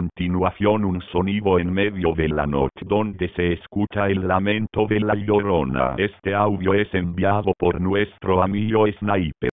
continuación 0.00 0.86
un 0.86 1.02
sonido 1.12 1.58
en 1.58 1.70
medio 1.70 2.14
de 2.14 2.26
la 2.26 2.46
noche 2.46 2.86
donde 2.86 3.28
se 3.36 3.52
escucha 3.52 4.06
el 4.06 4.26
lamento 4.26 4.86
de 4.86 4.98
la 4.98 5.14
llorona. 5.14 5.94
Este 5.98 6.34
audio 6.34 6.72
es 6.72 6.88
enviado 6.94 7.52
por 7.58 7.78
nuestro 7.78 8.42
amigo 8.42 8.86
Sniper. 8.98 9.50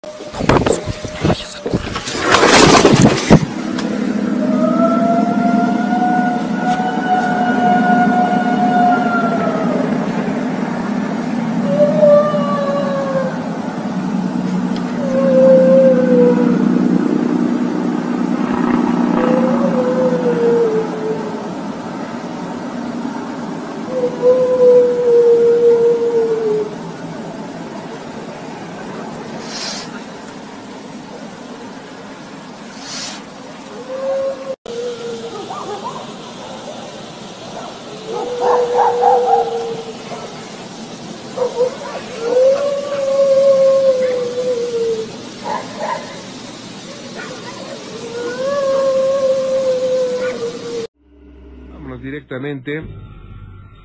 Vámonos 51.72 52.02
directamente 52.02 52.84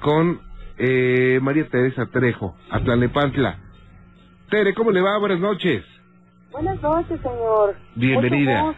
con 0.01 0.41
eh, 0.79 1.39
María 1.43 1.69
Teresa 1.69 2.07
Trejo, 2.07 2.57
a 2.71 2.81
Tlalnepantla. 2.81 3.59
Tere, 4.49 4.73
¿cómo 4.73 4.91
le 4.91 5.03
va? 5.03 5.19
Buenas 5.19 5.41
noches. 5.41 5.85
Buenas 6.51 6.81
noches, 6.81 7.21
señor. 7.21 7.77
Bienvenida. 7.95 8.75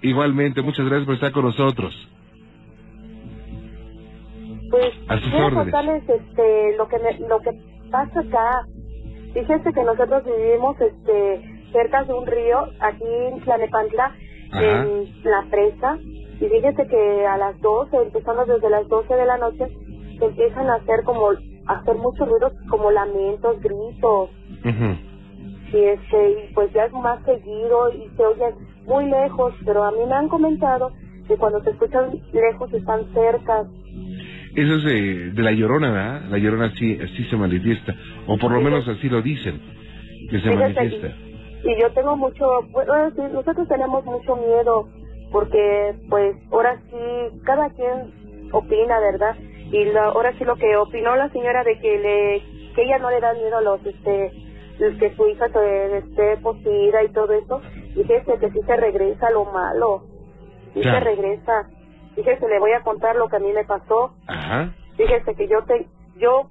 Igualmente, 0.00 0.62
muchas 0.62 0.86
gracias 0.86 1.04
por 1.04 1.14
estar 1.16 1.32
con 1.32 1.44
nosotros. 1.44 2.08
Pues 4.82 4.94
A 5.08 5.18
sus 5.18 5.30
quiero 5.30 5.46
contarles 5.54 6.08
este, 6.08 6.76
lo 6.76 6.88
que 6.88 6.98
me- 6.98 7.28
lo 7.28 7.40
que 7.40 7.52
pasa 7.90 8.20
acá. 8.20 8.66
Fíjese 9.32 9.72
que 9.72 9.82
nosotros 9.84 10.24
vivimos 10.24 10.76
este 10.80 11.42
cerca 11.72 12.04
de 12.04 12.12
un 12.14 12.26
río, 12.26 12.66
aquí 12.80 13.04
en 13.04 13.40
Tlanepantla, 13.42 14.12
en 14.82 15.04
la 15.24 15.46
presa. 15.50 15.98
Y 16.40 16.46
fíjese 16.48 16.86
que 16.88 17.26
a 17.26 17.36
las 17.38 17.60
12, 17.60 17.96
empezando 17.96 18.44
desde 18.46 18.70
las 18.70 18.88
12 18.88 19.14
de 19.14 19.26
la 19.26 19.38
noche, 19.38 19.68
se 20.18 20.24
empiezan 20.26 20.68
a 20.68 20.74
hacer 20.76 21.04
como, 21.04 21.30
a 21.30 21.72
hacer 21.74 21.96
muchos 21.96 22.28
ruidos, 22.28 22.52
como 22.68 22.90
lamentos, 22.90 23.60
gritos. 23.60 24.30
Y 25.72 25.78
este 25.84 26.30
y 26.32 26.54
pues 26.54 26.72
ya 26.72 26.84
es 26.86 26.92
más 26.92 27.24
seguido 27.24 27.90
y 27.94 28.08
se 28.16 28.24
oye 28.26 28.54
muy 28.86 29.06
lejos 29.06 29.54
pero 29.64 29.84
a 29.84 29.92
mí 29.92 30.00
me 30.06 30.14
han 30.14 30.28
comentado 30.28 30.90
que 31.28 31.36
cuando 31.36 31.62
se 31.62 31.70
escuchan 31.70 32.20
lejos 32.32 32.72
están 32.74 33.06
cerca 33.14 33.64
Eso 34.54 34.74
es 34.76 34.84
de, 34.84 35.30
de 35.30 35.42
la 35.42 35.52
llorona, 35.52 35.90
¿verdad? 35.90 36.22
La 36.30 36.38
llorona 36.38 36.66
así, 36.66 36.98
así 37.02 37.24
se 37.24 37.36
manifiesta, 37.36 37.94
o 38.26 38.36
por 38.36 38.52
lo 38.52 38.58
Sí. 38.58 38.64
menos 38.64 38.86
así 38.88 39.08
lo 39.08 39.22
dicen, 39.22 39.60
que 40.30 40.40
se 40.40 40.50
manifiesta. 40.54 41.08
y 41.64 41.80
yo 41.80 41.90
tengo 41.92 42.16
mucho 42.16 42.44
bueno 42.72 43.10
sí, 43.16 43.22
nosotros 43.32 43.66
tenemos 43.68 44.04
mucho 44.04 44.36
miedo 44.36 44.88
porque 45.30 45.94
pues 46.10 46.36
ahora 46.50 46.76
sí 46.90 47.40
cada 47.44 47.70
quien 47.70 48.10
opina 48.52 48.98
verdad 49.00 49.36
y 49.70 49.84
la, 49.86 50.06
ahora 50.06 50.32
sí 50.36 50.44
lo 50.44 50.56
que 50.56 50.76
opinó 50.76 51.14
la 51.16 51.28
señora 51.30 51.62
de 51.64 51.78
que 51.78 51.98
le 51.98 52.42
que 52.74 52.82
ella 52.82 52.98
no 52.98 53.10
le 53.10 53.20
da 53.20 53.32
miedo 53.34 53.56
a 53.58 53.62
los 53.62 53.86
este 53.86 54.32
que 54.98 55.14
su 55.14 55.28
hija 55.28 55.48
se 55.50 55.98
esté 55.98 56.36
poseída 56.42 57.04
y 57.04 57.12
todo 57.12 57.32
eso 57.32 57.60
y 57.94 58.02
fíjese 58.02 58.38
que 58.40 58.50
sí 58.50 58.58
se 58.66 58.76
regresa 58.76 59.30
lo 59.30 59.44
malo 59.46 60.02
sí 60.74 60.80
Claro. 60.80 60.98
se 60.98 61.04
regresa 61.04 61.68
fíjese 62.14 62.48
le 62.48 62.58
voy 62.58 62.72
a 62.72 62.82
contar 62.82 63.16
lo 63.16 63.28
que 63.28 63.36
a 63.36 63.40
mí 63.40 63.52
me 63.52 63.64
pasó 63.64 64.12
Ajá. 64.26 64.72
Fíjese 64.96 65.34
que 65.34 65.48
yo 65.48 65.64
te, 65.64 65.86
yo 66.16 66.50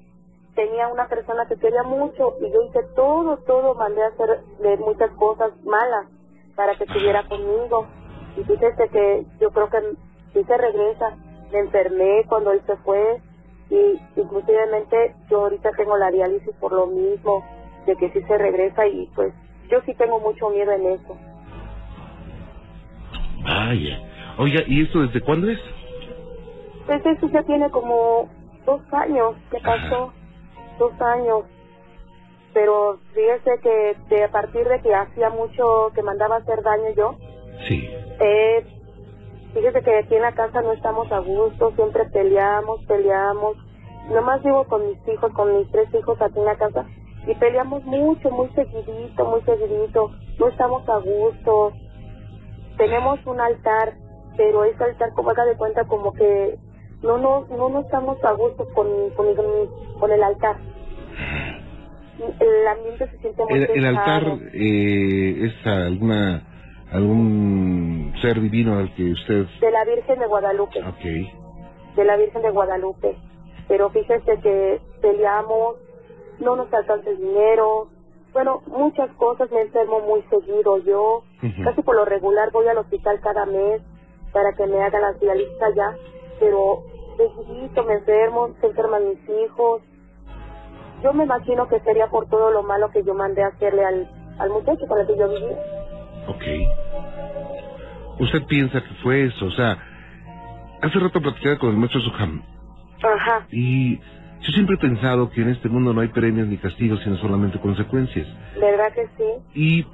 tenía 0.56 0.88
una 0.88 1.08
persona 1.08 1.46
que 1.48 1.58
quería 1.58 1.84
mucho 1.84 2.36
y 2.42 2.52
yo 2.52 2.62
hice 2.64 2.84
todo, 2.96 3.38
todo, 3.38 3.76
mandé 3.76 4.04
a 4.04 4.08
hacer 4.08 4.42
de 4.60 4.78
muchas 4.78 5.12
cosas 5.12 5.52
malas 5.64 6.08
para 6.56 6.76
que 6.76 6.86
estuviera 6.86 7.24
conmigo. 7.24 7.88
Y 8.38 8.44
fíjese 8.44 8.90
que 8.90 9.26
yo 9.40 9.52
creo 9.52 9.70
que 9.70 9.80
sí 10.34 10.44
se 10.44 10.58
regresa. 10.58 11.16
Me 11.52 11.60
enfermé 11.60 12.26
cuando 12.28 12.52
él 12.52 12.62
se 12.66 12.76
fue 12.78 13.22
y 13.70 14.00
inclusivemente 14.16 15.16
yo 15.30 15.42
ahorita 15.42 15.72
tengo 15.78 15.98
la 15.98 16.12
diálisis 16.12 16.54
por 16.60 16.74
lo 16.74 16.88
mismo, 16.88 17.44
de 17.86 17.96
que 17.96 18.10
sí 18.12 18.22
se 18.24 18.38
regresa 18.38 18.88
y 18.88 19.10
pues 19.16 19.34
yo 19.70 19.82
sí 19.86 19.94
tengo 19.96 20.20
mucho 20.20 20.50
miedo 20.50 20.72
en 20.72 20.86
eso. 20.88 21.18
Vaya. 23.44 24.11
Oiga, 24.38 24.62
¿y 24.68 24.82
esto 24.82 25.02
desde 25.02 25.22
cuándo 25.22 25.50
es? 25.50 25.60
Pues 26.86 27.06
eso 27.06 27.28
ya 27.30 27.44
tiene 27.44 27.70
como 27.70 28.30
dos 28.66 28.82
años 28.92 29.36
que 29.50 29.60
pasó, 29.60 30.14
dos 30.80 30.94
años. 31.02 31.44
Pero 32.54 33.00
fíjese 33.14 33.60
que 33.62 33.96
de, 34.10 34.24
a 34.26 34.32
partir 34.32 34.68
de 34.68 34.82
que 34.82 34.94
hacía 34.94 35.30
mucho 35.30 35.92
que 35.96 36.02
mandaba 36.04 36.38
hacer 36.38 36.62
daño 36.64 36.90
yo, 36.98 37.16
Sí. 37.68 37.90
eh, 38.20 38.66
fíjese 39.54 39.82
que 39.82 39.98
aquí 40.00 40.16
en 40.16 40.22
la 40.24 40.34
casa 40.34 40.62
no 40.62 40.74
estamos 40.74 41.10
a 41.12 41.20
gusto, 41.20 41.72
siempre 41.76 42.06
peleamos, 42.12 42.84
peleamos. 42.88 43.56
Nomás 44.10 44.44
vivo 44.44 44.66
con 44.66 44.86
mis 44.88 44.98
hijos, 45.08 45.32
con 45.34 45.56
mis 45.58 45.72
tres 45.72 45.88
hijos 45.94 46.20
aquí 46.22 46.40
en 46.40 46.46
la 46.46 46.58
casa 46.58 46.86
y 47.28 47.36
peleamos 47.36 47.84
mucho, 47.86 48.32
muy 48.32 48.50
seguidito, 48.50 49.26
muy 49.26 49.42
seguidito. 49.42 50.12
No 50.40 50.48
estamos 50.48 50.88
a 50.90 50.98
gusto. 50.98 51.72
Tenemos 52.78 53.20
un 53.28 53.40
altar, 53.40 53.94
pero 54.42 54.64
ese 54.66 54.84
altar, 54.84 55.14
como 55.14 55.30
haga 55.30 55.46
de 55.46 55.56
cuenta, 55.56 55.84
como 55.86 56.14
que 56.14 56.58
no 57.04 57.20
no, 57.20 57.46
no, 57.46 57.70
no 57.70 57.82
estamos 57.82 58.18
a 58.24 58.32
gusto 58.32 58.68
con, 58.74 58.88
con, 59.12 59.28
con, 60.00 60.12
el 60.12 60.24
altar. 60.24 60.58
El 62.40 62.68
ambiente 62.68 63.08
se 63.08 63.18
siente 63.20 63.44
muy 63.46 63.60
El, 63.60 63.70
el 63.70 63.86
altar 63.86 64.24
eh, 64.54 65.46
es 65.46 65.68
alguna 65.68 66.42
algún 66.92 68.14
ser 68.20 68.42
divino 68.42 68.80
al 68.80 68.94
que 68.96 69.12
usted... 69.12 69.46
de 69.62 69.72
la 69.72 69.86
Virgen 69.86 70.20
de 70.20 70.26
Guadalupe. 70.26 70.80
Ok. 70.84 71.96
de 71.96 72.04
la 72.04 72.18
Virgen 72.18 72.42
de 72.42 72.50
Guadalupe. 72.50 73.16
Pero 73.68 73.92
fíjese 73.92 74.40
que 74.42 74.82
peleamos, 75.02 75.76
no 76.40 76.56
nos 76.56 76.74
alcanza 76.74 77.12
el 77.12 77.18
dinero, 77.18 77.90
bueno, 78.34 78.64
muchas 78.66 79.12
cosas, 79.18 79.52
me 79.52 79.62
enfermo 79.62 80.00
muy 80.00 80.24
seguido 80.32 80.80
yo, 80.80 81.24
casi 81.64 81.82
por 81.84 81.96
lo 81.96 82.06
regular 82.06 82.52
voy 82.52 82.68
al 82.68 82.80
hospital 82.80 83.20
cada 83.22 83.46
mes 83.46 83.82
para 84.32 84.54
que 84.54 84.66
me 84.68 84.82
hagan 84.82 85.02
las 85.02 85.20
diálisis 85.20 85.62
allá, 85.62 85.96
pero 86.40 86.84
seguidito 87.18 87.84
me 87.84 87.94
enfermo, 87.96 88.50
se 88.60 88.68
enferman 88.68 89.10
mis 89.10 89.30
hijos. 89.30 89.82
Yo 91.04 91.14
me 91.14 91.24
imagino 91.24 91.68
que 91.68 91.80
sería 91.82 92.08
por 92.08 92.28
todo 92.30 92.52
lo 92.52 92.64
malo 92.64 92.90
que 92.92 93.04
yo 93.04 93.14
mandé 93.14 93.44
a 93.44 93.48
hacerle 93.48 93.86
al, 93.86 94.10
al 94.40 94.50
muchacho 94.50 94.86
con 94.88 95.00
el 95.00 95.08
que 95.08 95.18
yo 95.18 95.30
vivía. 95.30 95.58
Ok. 96.28 96.44
¿Usted 98.20 98.44
piensa 98.46 98.82
que 98.82 98.94
fue 99.02 99.26
eso? 99.26 99.46
O 99.46 99.52
sea, 99.52 99.78
hace 100.82 101.00
rato 101.00 101.22
platicaba 101.22 101.58
con 101.58 101.70
el 101.72 101.78
maestro 101.78 102.02
Suham 102.02 102.44
Ajá, 103.04 103.48
y 103.52 103.98
yo 103.98 104.52
siempre 104.54 104.76
he 104.76 104.80
pensado 104.80 105.30
que 105.30 105.42
en 105.42 105.50
este 105.50 105.70
mundo 105.70 105.94
no 105.94 106.02
hay 106.02 106.10
premios 106.10 106.48
ni 106.48 106.58
castigos, 106.58 107.00
sino 107.04 107.18
solamente 107.18 107.60
consecuencias. 107.60 108.28
¿verdad 108.60 108.94
que 108.94 109.08
sí? 109.18 109.24
Y 109.54 109.86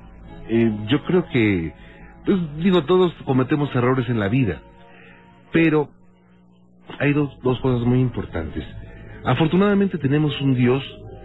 eh, 0.50 0.72
yo 0.88 1.04
creo 1.04 1.25
que, 1.28 1.74
digo, 2.35 2.83
todos 2.83 3.13
cometemos 3.25 3.74
errores 3.75 4.09
en 4.09 4.19
la 4.19 4.27
vida, 4.27 4.62
pero 5.51 5.89
hay 7.00 7.13
dos, 7.13 7.38
dos 7.44 7.59
cosas 7.59 7.85
muy 7.85 8.00
importantes. 8.00 8.65
Afortunadamente 9.24 9.97
tenemos 9.97 10.39
un 10.41 10.56
Dios 10.56 10.83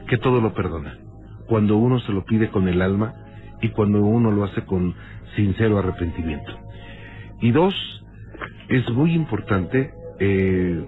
que 0.08 0.18
todo 0.18 0.40
lo 0.40 0.54
perdona, 0.54 0.98
cuando 1.46 1.76
uno 1.76 2.00
se 2.00 2.12
lo 2.12 2.24
pide 2.24 2.48
con 2.48 2.68
el 2.68 2.82
alma 2.82 3.14
y 3.60 3.68
cuando 3.70 4.02
uno 4.02 4.30
lo 4.30 4.44
hace 4.44 4.62
con 4.62 4.94
sincero 5.36 5.78
arrepentimiento. 5.78 6.52
Y 7.40 7.50
dos, 7.50 7.74
es 8.68 8.88
muy 8.90 9.14
importante, 9.14 9.92
eh, 10.20 10.84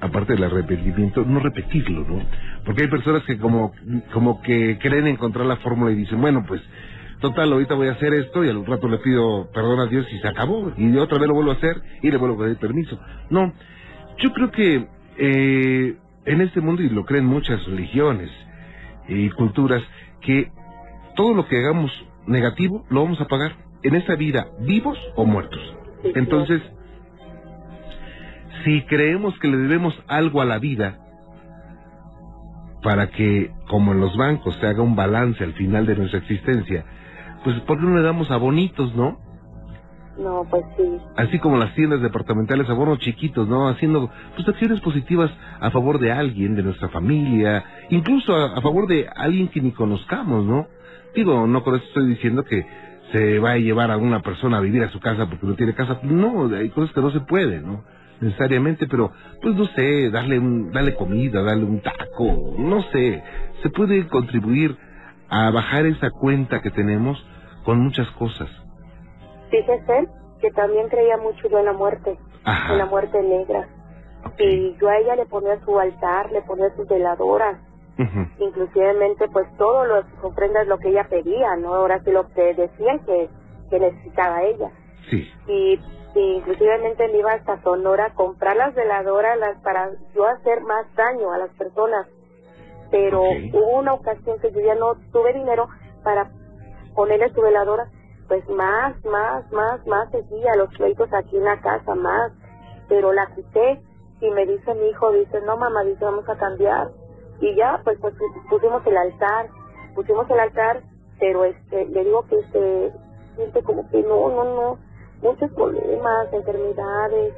aparte 0.00 0.34
del 0.34 0.44
arrepentimiento, 0.44 1.24
no 1.24 1.40
repetirlo, 1.40 2.04
¿no? 2.06 2.22
Porque 2.64 2.82
hay 2.82 2.88
personas 2.88 3.22
que 3.24 3.38
como, 3.38 3.72
como 4.12 4.42
que 4.42 4.78
creen 4.78 5.06
encontrar 5.06 5.46
la 5.46 5.56
fórmula 5.56 5.92
y 5.92 5.96
dicen, 5.96 6.20
bueno, 6.20 6.44
pues, 6.46 6.62
total, 7.22 7.52
ahorita 7.52 7.74
voy 7.74 7.88
a 7.88 7.92
hacer 7.92 8.12
esto 8.12 8.44
y 8.44 8.50
al 8.50 8.66
rato 8.66 8.88
le 8.88 8.98
pido 8.98 9.48
perdón 9.52 9.80
a 9.80 9.86
Dios 9.86 10.06
y 10.12 10.18
se 10.18 10.28
acabó. 10.28 10.72
Y 10.76 10.94
otra 10.98 11.18
vez 11.18 11.28
lo 11.28 11.34
vuelvo 11.34 11.52
a 11.52 11.54
hacer 11.54 11.80
y 12.02 12.10
le 12.10 12.18
vuelvo 12.18 12.36
a 12.36 12.44
pedir 12.44 12.58
permiso. 12.58 13.00
No, 13.30 13.54
yo 14.18 14.32
creo 14.32 14.50
que 14.50 14.86
eh, 15.16 15.96
en 16.26 16.40
este 16.42 16.60
mundo, 16.60 16.82
y 16.82 16.90
lo 16.90 17.06
creen 17.06 17.24
muchas 17.24 17.64
religiones 17.64 18.30
y 19.08 19.30
culturas, 19.30 19.82
que 20.20 20.52
todo 21.16 21.34
lo 21.34 21.46
que 21.46 21.58
hagamos 21.58 21.90
negativo 22.26 22.84
lo 22.90 23.02
vamos 23.04 23.20
a 23.20 23.28
pagar 23.28 23.56
en 23.82 23.94
esta 23.94 24.16
vida, 24.16 24.48
vivos 24.60 24.98
o 25.16 25.24
muertos. 25.24 25.60
Entonces, 26.14 26.60
si 28.64 28.82
creemos 28.82 29.38
que 29.38 29.48
le 29.48 29.56
debemos 29.56 29.94
algo 30.08 30.42
a 30.42 30.44
la 30.44 30.58
vida, 30.58 30.98
para 32.82 33.10
que, 33.10 33.52
como 33.68 33.92
en 33.92 34.00
los 34.00 34.16
bancos, 34.16 34.56
se 34.56 34.66
haga 34.66 34.82
un 34.82 34.96
balance 34.96 35.42
al 35.44 35.52
final 35.52 35.86
de 35.86 35.94
nuestra 35.94 36.18
existencia, 36.18 36.84
pues 37.44 37.58
¿por 37.60 37.78
qué 37.78 37.86
no 37.86 37.96
le 37.96 38.02
damos 38.02 38.30
abonitos, 38.30 38.94
no? 38.94 39.18
No, 40.18 40.46
pues 40.50 40.64
sí. 40.76 40.84
Así 41.16 41.38
como 41.38 41.56
las 41.56 41.74
tiendas 41.74 42.02
departamentales, 42.02 42.68
abonos 42.68 42.98
chiquitos, 42.98 43.48
¿no? 43.48 43.68
Haciendo 43.68 44.10
pues 44.36 44.46
acciones 44.46 44.80
positivas 44.80 45.30
a 45.60 45.70
favor 45.70 45.98
de 45.98 46.12
alguien, 46.12 46.54
de 46.54 46.62
nuestra 46.62 46.88
familia, 46.90 47.64
incluso 47.88 48.34
a, 48.34 48.56
a 48.58 48.60
favor 48.60 48.86
de 48.86 49.08
alguien 49.14 49.48
que 49.48 49.60
ni 49.60 49.72
conozcamos, 49.72 50.44
¿no? 50.44 50.66
Digo, 51.14 51.46
no 51.46 51.62
con 51.62 51.76
esto 51.76 51.88
estoy 51.88 52.08
diciendo 52.08 52.44
que 52.44 52.66
se 53.12 53.38
va 53.38 53.52
a 53.52 53.58
llevar 53.58 53.90
a 53.90 53.96
una 53.98 54.22
persona 54.22 54.58
a 54.58 54.60
vivir 54.60 54.82
a 54.82 54.90
su 54.90 55.00
casa 55.00 55.28
porque 55.28 55.46
no 55.46 55.54
tiene 55.54 55.74
casa. 55.74 56.00
No, 56.02 56.46
hay 56.54 56.70
cosas 56.70 56.92
que 56.94 57.00
no 57.00 57.10
se 57.10 57.20
pueden, 57.20 57.66
¿no? 57.66 57.84
Necesariamente, 58.20 58.86
pero 58.86 59.12
pues 59.40 59.54
no 59.54 59.64
sé, 59.66 60.10
darle, 60.10 60.38
un, 60.38 60.70
darle 60.70 60.94
comida, 60.94 61.42
darle 61.42 61.64
un 61.64 61.80
taco, 61.80 62.54
no 62.58 62.80
sé. 62.92 63.22
Se 63.62 63.70
puede 63.70 64.06
contribuir 64.06 64.76
a 65.32 65.50
bajar 65.50 65.86
esa 65.86 66.10
cuenta 66.10 66.60
que 66.60 66.70
tenemos 66.70 67.16
con 67.64 67.80
muchas 67.80 68.10
cosas. 68.12 68.50
Fíjese 69.50 70.08
que 70.40 70.50
también 70.50 70.88
creía 70.88 71.16
mucho 71.16 71.48
yo 71.48 71.58
en 71.58 71.64
la 71.64 71.72
muerte, 71.72 72.18
Ajá. 72.44 72.72
en 72.74 72.78
la 72.78 72.86
muerte 72.86 73.22
negra. 73.22 73.66
Y 74.38 74.76
yo 74.78 74.88
a 74.88 74.98
ella 74.98 75.16
le 75.16 75.26
ponía 75.26 75.58
su 75.64 75.78
altar, 75.78 76.30
le 76.32 76.42
ponía 76.42 76.68
sus 76.76 76.86
veladoras, 76.86 77.58
Ujú. 77.98 78.44
inclusivemente 78.44 79.26
pues 79.28 79.46
todo 79.56 79.84
lo 79.86 80.02
ofrendas 80.22 80.66
lo 80.66 80.78
que 80.78 80.90
ella 80.90 81.06
pedía, 81.08 81.56
¿no? 81.56 81.74
Ahora 81.74 82.00
sí 82.04 82.10
lo 82.10 82.28
que 82.28 82.54
decían 82.54 82.98
que, 83.06 83.28
que 83.70 83.80
necesitaba 83.80 84.42
ella. 84.42 84.70
Sí. 85.10 85.30
Y, 85.48 85.80
y 86.14 86.20
inclusivemente 86.36 87.08
me 87.08 87.18
iba 87.18 87.32
hasta 87.32 87.60
Sonora 87.62 88.06
a 88.06 88.14
comprar 88.14 88.56
las 88.56 88.74
veladoras 88.74 89.38
las, 89.38 89.58
para 89.62 89.90
yo 90.14 90.26
hacer 90.26 90.60
más 90.62 90.86
daño 90.94 91.32
a 91.32 91.38
las 91.38 91.50
personas. 91.54 92.06
Pero 92.92 93.22
hubo 93.22 93.78
una 93.78 93.94
ocasión 93.94 94.38
que 94.38 94.52
yo 94.52 94.60
ya 94.60 94.76
no 94.76 94.94
tuve 95.10 95.32
dinero 95.32 95.68
para 96.04 96.30
ponerle 96.94 97.32
su 97.32 97.40
veladora, 97.40 97.88
pues 98.28 98.48
más, 98.50 99.04
más, 99.04 99.50
más, 99.50 99.84
más 99.86 100.10
seguía 100.10 100.54
los 100.56 100.72
pleitos 100.76 101.12
aquí 101.12 101.36
en 101.36 101.44
la 101.44 101.60
casa, 101.60 101.94
más. 101.94 102.32
Pero 102.88 103.12
la 103.12 103.26
quité 103.34 103.80
y 104.20 104.30
me 104.30 104.46
dice 104.46 104.74
mi 104.74 104.90
hijo, 104.90 105.10
dice, 105.10 105.40
no 105.40 105.56
mamá, 105.56 105.82
dice, 105.82 106.04
vamos 106.04 106.28
a 106.28 106.36
cambiar. 106.36 106.90
Y 107.40 107.56
ya, 107.56 107.80
pues, 107.82 107.98
pues 107.98 108.14
pusimos 108.48 108.86
el 108.86 108.96
altar, 108.96 109.48
pusimos 109.94 110.30
el 110.30 110.38
altar, 110.38 110.82
pero 111.18 111.44
este, 111.44 111.86
le 111.86 112.04
digo 112.04 112.24
que 112.28 112.40
se 112.52 112.92
siente 113.36 113.62
como 113.62 113.88
que 113.88 114.02
no, 114.02 114.28
no, 114.28 114.44
no, 114.44 114.78
muchos 115.22 115.50
problemas, 115.52 116.32
enfermedades, 116.32 117.34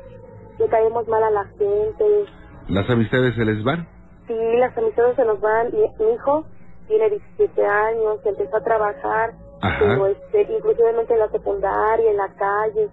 le 0.59 0.69
caemos 0.69 1.07
mal 1.09 1.23
a 1.23 1.31
la 1.31 1.45
gente, 1.45 2.27
¿Las 2.69 2.89
amistades 2.89 3.35
se 3.35 3.45
les 3.45 3.63
van? 3.63 3.87
Sí, 4.27 4.35
las 4.59 4.77
amistades 4.77 5.17
se 5.17 5.25
nos 5.25 5.41
van, 5.41 5.71
mi, 5.73 5.81
mi 6.05 6.13
hijo 6.15 6.45
tiene 6.89 7.11
17 7.11 7.67
años, 7.67 8.21
empezó 8.25 8.57
a 8.57 8.61
trabajar, 8.65 9.35
pero 9.79 10.07
este, 10.07 10.43
inclusivemente 10.53 11.15
en 11.15 11.21
la 11.21 11.29
secundaria, 11.31 12.11
en 12.11 12.17
la 12.17 12.29
calle, 12.35 12.89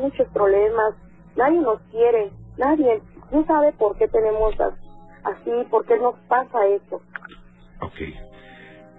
muchos 0.00 0.26
problemas, 0.28 0.94
nadie 1.36 1.60
nos 1.60 1.80
quiere, 1.92 2.30
nadie, 2.56 3.00
no 3.30 3.44
sabe 3.46 3.72
por 3.74 3.96
qué 3.96 4.08
tenemos 4.08 4.58
as- 4.60 4.74
así, 5.24 5.50
por 5.70 5.84
qué 5.86 5.98
nos 5.98 6.14
pasa 6.28 6.66
eso. 6.66 7.00
Ok. 7.80 8.00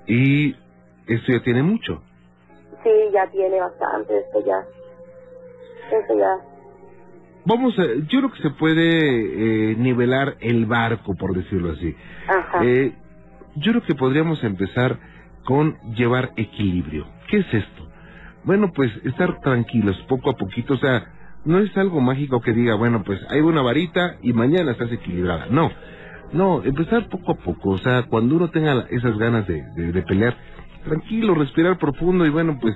Y 0.07 0.53
esto 1.07 1.31
ya 1.33 1.41
tiene 1.43 1.63
mucho. 1.63 2.01
Sí, 2.83 2.89
ya 3.11 3.27
tiene 3.31 3.59
bastante, 3.59 4.19
esto 4.19 4.39
ya, 4.45 4.65
esto 5.91 6.17
ya, 6.17 6.37
Vamos 7.47 7.79
a, 7.79 7.83
yo 8.09 8.19
creo 8.19 8.31
que 8.33 8.41
se 8.41 8.49
puede 8.49 9.71
eh, 9.71 9.75
nivelar 9.77 10.35
el 10.41 10.65
barco, 10.65 11.15
por 11.15 11.33
decirlo 11.33 11.71
así. 11.71 11.95
ajá, 12.27 12.61
Eh, 12.61 12.93
yo 13.55 13.71
creo 13.71 13.83
que 13.83 13.95
podríamos 13.95 14.43
empezar 14.43 14.99
con 15.45 15.77
llevar 15.95 16.31
equilibrio. 16.35 17.07
¿Qué 17.29 17.37
es 17.37 17.53
esto? 17.53 17.87
Bueno, 18.43 18.73
pues 18.75 18.91
estar 19.05 19.39
tranquilos, 19.39 19.97
poco 20.09 20.31
a 20.31 20.33
poquito, 20.35 20.73
o 20.73 20.77
sea, 20.77 21.05
no 21.45 21.59
es 21.59 21.75
algo 21.77 22.01
mágico 22.01 22.41
que 22.41 22.51
diga, 22.51 22.75
bueno, 22.75 23.03
pues 23.05 23.21
hay 23.29 23.39
una 23.39 23.61
varita 23.61 24.17
y 24.21 24.33
mañana 24.33 24.71
estás 24.71 24.91
equilibrada. 24.91 25.47
No, 25.49 25.71
no, 26.33 26.61
empezar 26.65 27.07
poco 27.07 27.31
a 27.31 27.35
poco, 27.35 27.69
o 27.69 27.77
sea, 27.77 28.03
cuando 28.09 28.35
uno 28.35 28.49
tenga 28.49 28.87
esas 28.89 29.17
ganas 29.17 29.47
de, 29.47 29.63
de, 29.73 29.93
de 29.93 30.01
pelear, 30.01 30.35
tranquilo, 30.83 31.33
respirar 31.33 31.77
profundo 31.77 32.25
y 32.25 32.29
bueno, 32.29 32.57
pues, 32.59 32.75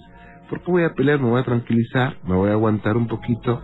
¿por 0.50 0.62
qué 0.62 0.72
voy 0.72 0.84
a 0.84 0.94
pelear? 0.94 1.20
Me 1.20 1.28
voy 1.30 1.42
a 1.42 1.44
tranquilizar, 1.44 2.16
me 2.26 2.36
voy 2.36 2.50
a 2.52 2.54
aguantar 2.54 2.96
un 2.96 3.10
poquito 3.10 3.62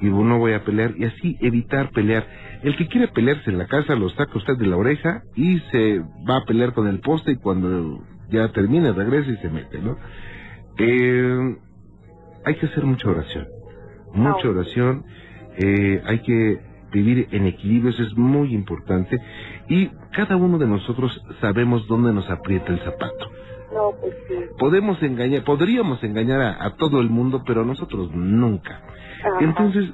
y 0.00 0.06
no 0.08 0.38
voy 0.38 0.52
a 0.54 0.64
pelear 0.64 0.94
y 0.96 1.04
así 1.04 1.36
evitar 1.40 1.90
pelear. 1.92 2.26
El 2.62 2.76
que 2.76 2.88
quiere 2.88 3.08
pelearse 3.08 3.50
en 3.50 3.58
la 3.58 3.66
casa 3.66 3.94
lo 3.96 4.08
saca 4.10 4.36
usted 4.38 4.56
de 4.56 4.66
la 4.66 4.76
oreja 4.76 5.22
y 5.36 5.58
se 5.72 6.00
va 6.28 6.38
a 6.38 6.44
pelear 6.46 6.72
con 6.74 6.88
el 6.88 7.00
poste 7.00 7.32
y 7.32 7.36
cuando 7.36 8.02
ya 8.30 8.52
termina 8.52 8.92
regresa 8.92 9.30
y 9.30 9.36
se 9.38 9.50
mete, 9.50 9.80
¿no? 9.80 9.98
Eh, 10.78 11.56
hay 12.44 12.54
que 12.56 12.66
hacer 12.66 12.84
mucha 12.84 13.08
oración, 13.10 13.48
mucha 14.14 14.48
Ah, 14.48 14.50
oración, 14.50 15.04
eh, 15.58 16.02
hay 16.06 16.20
que 16.20 16.60
vivir 16.92 17.28
en 17.32 17.46
equilibrio, 17.46 17.90
eso 17.90 18.02
es 18.02 18.16
muy 18.16 18.54
importante 18.54 19.20
y 19.68 19.88
cada 20.12 20.36
uno 20.36 20.58
de 20.58 20.66
nosotros 20.66 21.22
sabemos 21.40 21.86
dónde 21.88 22.12
nos 22.12 22.28
aprieta 22.30 22.72
el 22.72 22.80
zapato. 22.80 23.30
no, 23.72 23.92
pues 24.00 24.14
sí, 24.28 24.36
Podemos 24.58 25.02
engañar, 25.02 25.44
podríamos 25.44 26.02
engañar 26.04 26.40
a, 26.42 26.64
a 26.66 26.76
todo 26.76 27.00
el 27.00 27.10
mundo, 27.10 27.42
pero 27.46 27.64
nosotros 27.64 28.10
nunca. 28.14 28.82
Entonces, 29.40 29.90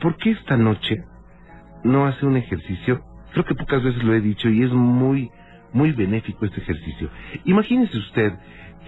¿por 0.00 0.16
qué 0.16 0.30
esta 0.32 0.56
noche 0.56 1.04
no 1.84 2.06
hace 2.06 2.26
un 2.26 2.36
ejercicio? 2.36 3.02
Creo 3.32 3.44
que 3.44 3.54
pocas 3.54 3.82
veces 3.82 4.02
lo 4.04 4.14
he 4.14 4.20
dicho 4.20 4.48
y 4.48 4.62
es 4.62 4.72
muy, 4.72 5.30
muy 5.72 5.92
benéfico 5.92 6.44
este 6.46 6.60
ejercicio. 6.60 7.10
Imagínese 7.44 7.98
usted 7.98 8.32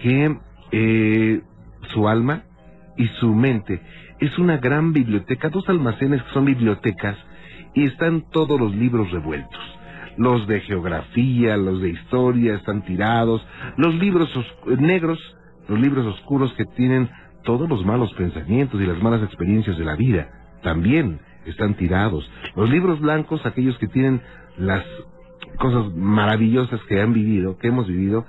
que 0.01 0.37
eh, 0.71 1.41
su 1.89 2.07
alma 2.07 2.43
y 2.97 3.07
su 3.07 3.33
mente 3.33 3.81
es 4.19 4.37
una 4.39 4.57
gran 4.57 4.93
biblioteca, 4.93 5.49
dos 5.49 5.67
almacenes 5.69 6.21
que 6.23 6.31
son 6.33 6.45
bibliotecas 6.45 7.17
y 7.73 7.85
están 7.85 8.29
todos 8.31 8.59
los 8.59 8.75
libros 8.75 9.11
revueltos. 9.11 9.59
Los 10.17 10.45
de 10.47 10.59
geografía, 10.61 11.55
los 11.57 11.81
de 11.81 11.89
historia 11.89 12.55
están 12.55 12.83
tirados, 12.83 13.45
los 13.77 13.95
libros 13.95 14.35
os- 14.35 14.55
negros, 14.79 15.19
los 15.69 15.79
libros 15.79 16.05
oscuros 16.05 16.53
que 16.53 16.65
tienen 16.65 17.09
todos 17.43 17.67
los 17.69 17.85
malos 17.85 18.13
pensamientos 18.13 18.79
y 18.81 18.85
las 18.85 19.01
malas 19.01 19.23
experiencias 19.23 19.77
de 19.77 19.85
la 19.85 19.95
vida 19.95 20.29
también 20.61 21.19
están 21.45 21.75
tirados. 21.75 22.29
Los 22.55 22.69
libros 22.69 22.99
blancos, 22.99 23.45
aquellos 23.45 23.77
que 23.77 23.87
tienen 23.87 24.21
las 24.57 24.83
cosas 25.57 25.93
maravillosas 25.95 26.81
que 26.87 27.01
han 27.01 27.13
vivido, 27.13 27.57
que 27.57 27.67
hemos 27.67 27.87
vivido, 27.87 28.25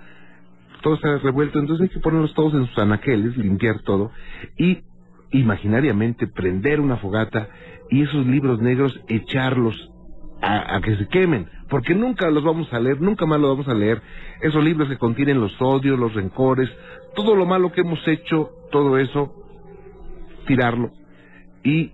todo 0.83 0.95
está 0.95 1.19
revuelto, 1.19 1.59
entonces 1.59 1.85
hay 1.85 1.95
que 1.95 2.01
ponerlos 2.01 2.35
todos 2.35 2.55
en 2.55 2.67
sus 2.67 2.79
anaqueles, 2.79 3.37
limpiar 3.37 3.81
todo 3.81 4.11
y 4.59 4.83
imaginariamente 5.31 6.27
prender 6.27 6.81
una 6.81 6.97
fogata 6.97 7.49
y 7.91 8.03
esos 8.03 8.27
libros 8.27 8.61
negros 8.61 9.01
echarlos 9.09 9.91
a, 10.43 10.77
a 10.77 10.81
que 10.81 10.97
se 10.97 11.09
quemen, 11.09 11.49
porque 11.71 11.95
nunca 11.95 12.29
los 12.31 12.45
vamos 12.45 12.71
a 12.73 12.81
leer, 12.81 13.01
nunca 13.01 13.25
más 13.25 13.41
los 13.41 13.51
vamos 13.51 13.69
a 13.69 13.75
leer. 13.75 14.03
Esos 14.43 14.63
libros 14.63 14.89
que 14.89 14.99
contienen 14.99 15.41
los 15.41 15.55
odios, 15.61 15.99
los 15.99 16.15
rencores, 16.15 16.71
todo 17.15 17.37
lo 17.37 17.47
malo 17.47 17.73
que 17.73 17.83
hemos 17.83 18.07
hecho, 18.07 18.51
todo 18.71 18.99
eso, 18.99 19.33
tirarlo 20.47 20.91
y 21.63 21.93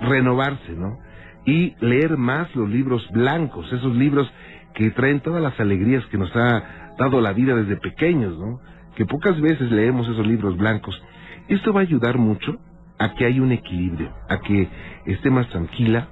renovarse, 0.00 0.72
¿no? 0.72 0.98
Y 1.44 1.74
leer 1.80 2.16
más 2.16 2.54
los 2.54 2.68
libros 2.68 3.08
blancos, 3.10 3.72
esos 3.72 3.94
libros 3.94 4.30
que 4.74 4.90
traen 4.90 5.20
todas 5.20 5.42
las 5.42 5.58
alegrías 5.58 6.04
que 6.06 6.18
nos 6.18 6.34
ha 6.36 6.94
dado 6.98 7.20
la 7.20 7.32
vida 7.32 7.54
desde 7.54 7.76
pequeños, 7.76 8.38
¿no? 8.38 8.60
Que 8.96 9.06
pocas 9.06 9.40
veces 9.40 9.70
leemos 9.70 10.08
esos 10.08 10.26
libros 10.26 10.56
blancos. 10.56 11.00
Esto 11.48 11.72
va 11.72 11.80
a 11.80 11.84
ayudar 11.84 12.18
mucho 12.18 12.58
a 12.98 13.14
que 13.14 13.24
haya 13.24 13.42
un 13.42 13.52
equilibrio, 13.52 14.12
a 14.28 14.38
que 14.40 14.68
esté 15.06 15.30
más 15.30 15.48
tranquila 15.48 16.08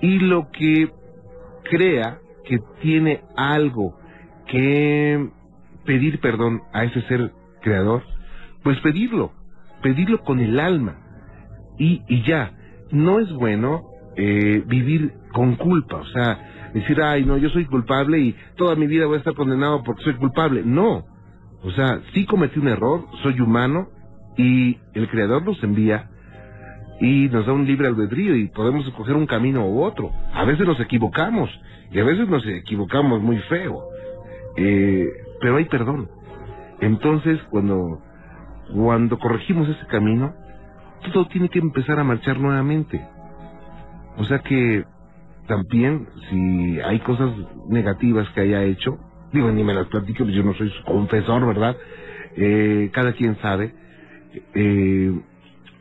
y 0.00 0.18
lo 0.20 0.50
que 0.50 0.90
crea 1.70 2.18
que 2.44 2.58
tiene 2.80 3.22
algo 3.36 3.98
que 4.46 5.28
pedir 5.84 6.20
perdón 6.20 6.62
a 6.72 6.84
ese 6.84 7.02
ser 7.02 7.32
creador, 7.62 8.02
pues 8.62 8.78
pedirlo, 8.80 9.32
pedirlo 9.82 10.22
con 10.22 10.40
el 10.40 10.58
alma 10.60 10.98
y, 11.78 12.02
y 12.08 12.22
ya, 12.22 12.52
no 12.90 13.20
es 13.20 13.32
bueno 13.32 13.84
eh, 14.16 14.62
vivir 14.66 15.12
con 15.32 15.56
culpa, 15.56 15.96
o 15.96 16.06
sea, 16.06 16.70
decir, 16.72 17.00
ay, 17.02 17.24
no, 17.24 17.36
yo 17.36 17.48
soy 17.50 17.66
culpable 17.66 18.18
y 18.18 18.36
toda 18.56 18.74
mi 18.76 18.86
vida 18.86 19.06
voy 19.06 19.16
a 19.16 19.18
estar 19.18 19.34
condenado 19.34 19.82
porque 19.82 20.04
soy 20.04 20.14
culpable. 20.14 20.62
No, 20.64 21.04
o 21.62 21.70
sea, 21.72 22.00
sí 22.14 22.26
cometí 22.26 22.58
un 22.58 22.68
error, 22.68 23.06
soy 23.22 23.40
humano 23.40 23.88
y 24.36 24.78
el 24.94 25.08
Creador 25.08 25.44
nos 25.44 25.62
envía 25.62 26.10
y 27.00 27.28
nos 27.28 27.46
da 27.46 27.52
un 27.52 27.66
libre 27.66 27.88
albedrío 27.88 28.36
y 28.36 28.48
podemos 28.48 28.86
escoger 28.86 29.16
un 29.16 29.26
camino 29.26 29.66
u 29.66 29.82
otro. 29.82 30.12
A 30.32 30.44
veces 30.44 30.66
nos 30.66 30.80
equivocamos 30.80 31.50
y 31.90 31.98
a 31.98 32.04
veces 32.04 32.28
nos 32.28 32.46
equivocamos 32.46 33.20
muy 33.20 33.38
feo, 33.40 33.84
eh, 34.56 35.06
pero 35.40 35.56
hay 35.56 35.66
perdón. 35.66 36.08
Entonces, 36.80 37.40
cuando, 37.50 38.02
cuando 38.72 39.18
corregimos 39.18 39.68
ese 39.68 39.86
camino, 39.86 40.34
todo 41.12 41.26
tiene 41.28 41.48
que 41.48 41.58
empezar 41.58 41.98
a 41.98 42.04
marchar 42.04 42.38
nuevamente. 42.38 43.00
O 44.16 44.24
sea 44.24 44.40
que 44.40 44.84
también, 45.46 46.08
si 46.28 46.80
hay 46.80 46.98
cosas 47.00 47.30
negativas 47.68 48.28
que 48.30 48.40
haya 48.40 48.64
hecho, 48.64 48.98
digo, 49.32 49.50
ni 49.52 49.62
me 49.62 49.74
las 49.74 49.86
platico, 49.86 50.24
yo 50.24 50.42
no 50.42 50.54
soy 50.54 50.70
su 50.70 50.84
confesor, 50.84 51.46
¿verdad? 51.46 51.76
Eh, 52.36 52.90
cada 52.92 53.12
quien 53.12 53.36
sabe, 53.40 53.74
eh, 54.54 55.20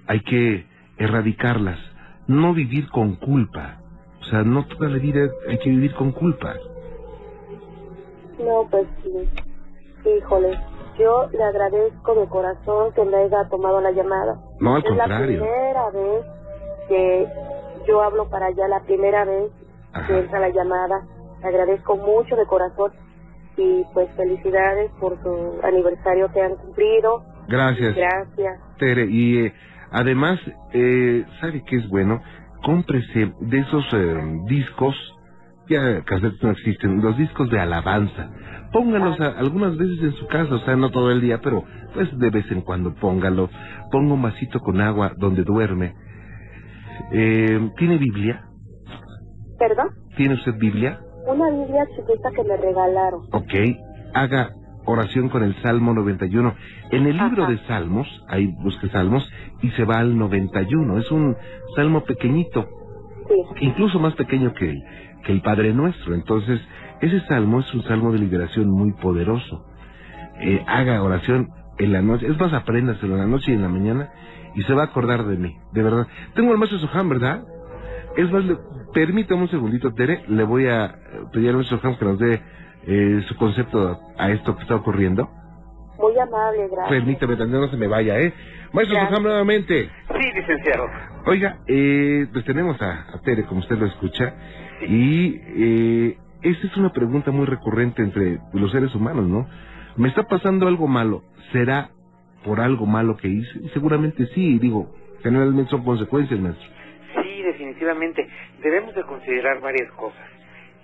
hay 0.07 0.19
que 0.21 0.65
erradicarlas, 0.97 1.79
no 2.27 2.53
vivir 2.53 2.89
con 2.89 3.15
culpa, 3.15 3.77
o 4.21 4.23
sea, 4.25 4.43
no 4.43 4.65
toda 4.65 4.89
la 4.89 4.97
vida 4.97 5.29
hay 5.47 5.57
que 5.59 5.69
vivir 5.69 5.93
con 5.95 6.11
culpa. 6.11 6.55
No, 8.39 8.67
pues 8.69 8.87
sí, 9.03 10.09
híjole, 10.17 10.57
yo 10.99 11.27
le 11.31 11.43
agradezco 11.43 12.15
de 12.15 12.27
corazón 12.27 12.93
que 12.93 13.03
me 13.05 13.17
haya 13.17 13.47
tomado 13.49 13.81
la 13.81 13.91
llamada. 13.91 14.39
No, 14.59 14.75
al 14.75 14.83
es 14.83 14.89
contrario. 14.89 15.39
la 15.39 15.45
primera 15.45 15.89
vez 15.91 16.25
que 16.87 17.27
yo 17.87 18.01
hablo 18.01 18.29
para 18.29 18.47
allá, 18.47 18.67
la 18.67 18.81
primera 18.81 19.25
vez 19.25 19.51
Ajá. 19.93 20.07
que 20.07 20.19
entra 20.19 20.39
la 20.39 20.49
llamada. 20.49 21.01
Le 21.41 21.47
agradezco 21.47 21.95
mucho 21.97 22.35
de 22.35 22.45
corazón 22.45 22.91
y 23.57 23.83
pues 23.93 24.09
felicidades 24.15 24.91
por 24.99 25.21
su 25.21 25.59
aniversario 25.63 26.31
que 26.31 26.41
han 26.41 26.55
cumplido. 26.55 27.23
Gracias, 27.47 27.95
Gracias. 27.95 28.59
Tere. 28.77 29.05
Y 29.05 29.45
eh, 29.45 29.53
además, 29.91 30.39
eh, 30.73 31.25
¿sabe 31.39 31.63
qué 31.65 31.77
es 31.77 31.87
bueno? 31.89 32.21
Cómprese 32.63 33.33
de 33.41 33.59
esos 33.59 33.85
eh, 33.93 34.17
discos, 34.47 34.95
ya 35.69 36.03
cassettes 36.03 36.41
no 36.43 36.51
existen, 36.51 37.01
los 37.01 37.17
discos 37.17 37.49
de 37.49 37.59
alabanza. 37.59 38.29
Póngalos 38.71 39.19
a- 39.21 39.37
algunas 39.39 39.77
veces 39.77 40.01
en 40.01 40.13
su 40.13 40.27
casa, 40.27 40.55
o 40.55 40.59
sea, 40.59 40.75
no 40.75 40.89
todo 40.89 41.11
el 41.11 41.21
día, 41.21 41.39
pero 41.41 41.63
pues 41.93 42.09
de 42.17 42.29
vez 42.29 42.49
en 42.51 42.61
cuando 42.61 42.93
póngalo. 42.95 43.49
Ponga 43.91 44.13
un 44.13 44.21
vasito 44.21 44.59
con 44.59 44.81
agua 44.81 45.13
donde 45.17 45.43
duerme. 45.43 45.93
Eh, 47.11 47.71
¿Tiene 47.77 47.97
Biblia? 47.97 48.45
¿Perdón? 49.59 49.89
¿Tiene 50.17 50.33
usted 50.35 50.55
Biblia? 50.57 50.99
Una 51.27 51.49
Biblia 51.49 51.85
chiquita 51.95 52.29
que 52.35 52.43
me 52.43 52.57
regalaron. 52.57 53.21
Ok, 53.31 53.53
haga 54.13 54.49
oración 54.85 55.29
con 55.29 55.43
el 55.43 55.55
Salmo 55.61 55.93
91. 55.93 56.53
En 56.91 57.07
el 57.07 57.17
libro 57.17 57.43
Ajá. 57.43 57.51
de 57.51 57.57
Salmos, 57.67 58.23
ahí 58.27 58.47
busque 58.63 58.87
Salmos, 58.89 59.29
y 59.61 59.69
se 59.71 59.83
va 59.85 59.99
al 59.99 60.17
91. 60.17 60.97
Es 60.99 61.11
un 61.11 61.35
salmo 61.75 62.03
pequeñito, 62.03 62.67
Sí. 63.59 63.65
incluso 63.65 63.99
más 63.99 64.13
pequeño 64.15 64.53
que 64.53 64.69
el, 64.69 64.83
que 65.23 65.31
el 65.31 65.41
Padre 65.41 65.73
Nuestro. 65.73 66.13
Entonces, 66.15 66.61
ese 67.01 67.19
salmo 67.21 67.59
es 67.59 67.73
un 67.73 67.83
salmo 67.83 68.11
de 68.11 68.19
liberación 68.19 68.69
muy 68.69 68.93
poderoso. 68.93 69.65
Eh, 70.39 70.63
haga 70.67 71.01
oración 71.01 71.49
en 71.77 71.91
la 71.93 72.01
noche, 72.01 72.27
es 72.27 72.39
más, 72.39 72.53
apréndaselo 72.53 73.13
en 73.15 73.19
la 73.21 73.27
noche 73.27 73.51
y 73.51 73.55
en 73.55 73.61
la 73.61 73.69
mañana, 73.69 74.09
y 74.55 74.61
se 74.63 74.73
va 74.73 74.83
a 74.83 74.85
acordar 74.85 75.25
de 75.25 75.37
mí, 75.37 75.55
de 75.73 75.83
verdad. 75.83 76.07
Tengo 76.35 76.51
el 76.53 76.57
maestro 76.57 76.79
Soham, 76.79 77.09
¿verdad? 77.09 77.43
Es 78.15 78.31
más, 78.31 78.45
le- 78.45 78.57
permítame 78.93 79.41
un 79.41 79.49
segundito, 79.49 79.91
Tere, 79.93 80.23
le 80.29 80.43
voy 80.43 80.67
a 80.67 80.95
pedir 81.33 81.49
al 81.49 81.55
maestro 81.57 81.79
Soham 81.79 81.97
que 81.97 82.05
nos 82.05 82.19
dé 82.19 82.41
eh, 82.87 83.21
su 83.27 83.35
concepto 83.35 83.99
a 84.17 84.31
esto 84.31 84.55
que 84.55 84.61
está 84.63 84.75
ocurriendo. 84.75 85.29
Muy 85.97 86.17
amable, 86.19 86.67
gracias. 86.67 86.89
Permítame, 86.89 87.35
también 87.37 87.61
no 87.61 87.67
se 87.69 87.77
me 87.77 87.87
vaya, 87.87 88.19
¿eh? 88.19 88.33
Maestro. 88.73 88.99
Soham, 88.99 89.23
nuevamente. 89.23 89.89
Sí, 90.19 90.31
licenciado. 90.33 90.87
Oiga, 91.25 91.59
eh, 91.67 92.27
pues 92.33 92.43
tenemos 92.45 92.81
a, 92.81 93.15
a 93.15 93.21
Tere, 93.23 93.43
como 93.45 93.61
usted 93.61 93.77
lo 93.77 93.85
escucha, 93.85 94.33
y 94.81 95.41
eh, 95.57 96.17
esta 96.41 96.67
es 96.67 96.77
una 96.77 96.91
pregunta 96.91 97.31
muy 97.31 97.45
recurrente 97.45 98.01
entre 98.01 98.39
los 98.53 98.71
seres 98.71 98.93
humanos, 98.93 99.25
¿no? 99.25 99.47
¿Me 99.95 100.09
está 100.09 100.23
pasando 100.23 100.67
algo 100.67 100.87
malo? 100.87 101.23
¿Será 101.53 101.89
por 102.43 102.59
algo 102.59 102.85
malo 102.85 103.15
que 103.15 103.29
hice? 103.29 103.69
Seguramente 103.73 104.27
sí, 104.27 104.59
digo, 104.59 104.93
generalmente 105.23 105.71
son 105.71 105.83
consecuencias, 105.83 106.39
maestro. 106.39 106.67
Sí, 107.23 107.41
definitivamente. 107.41 108.27
Debemos 108.61 108.93
de 108.93 109.03
considerar 109.03 109.61
varias 109.61 109.89
cosas. 109.93 110.34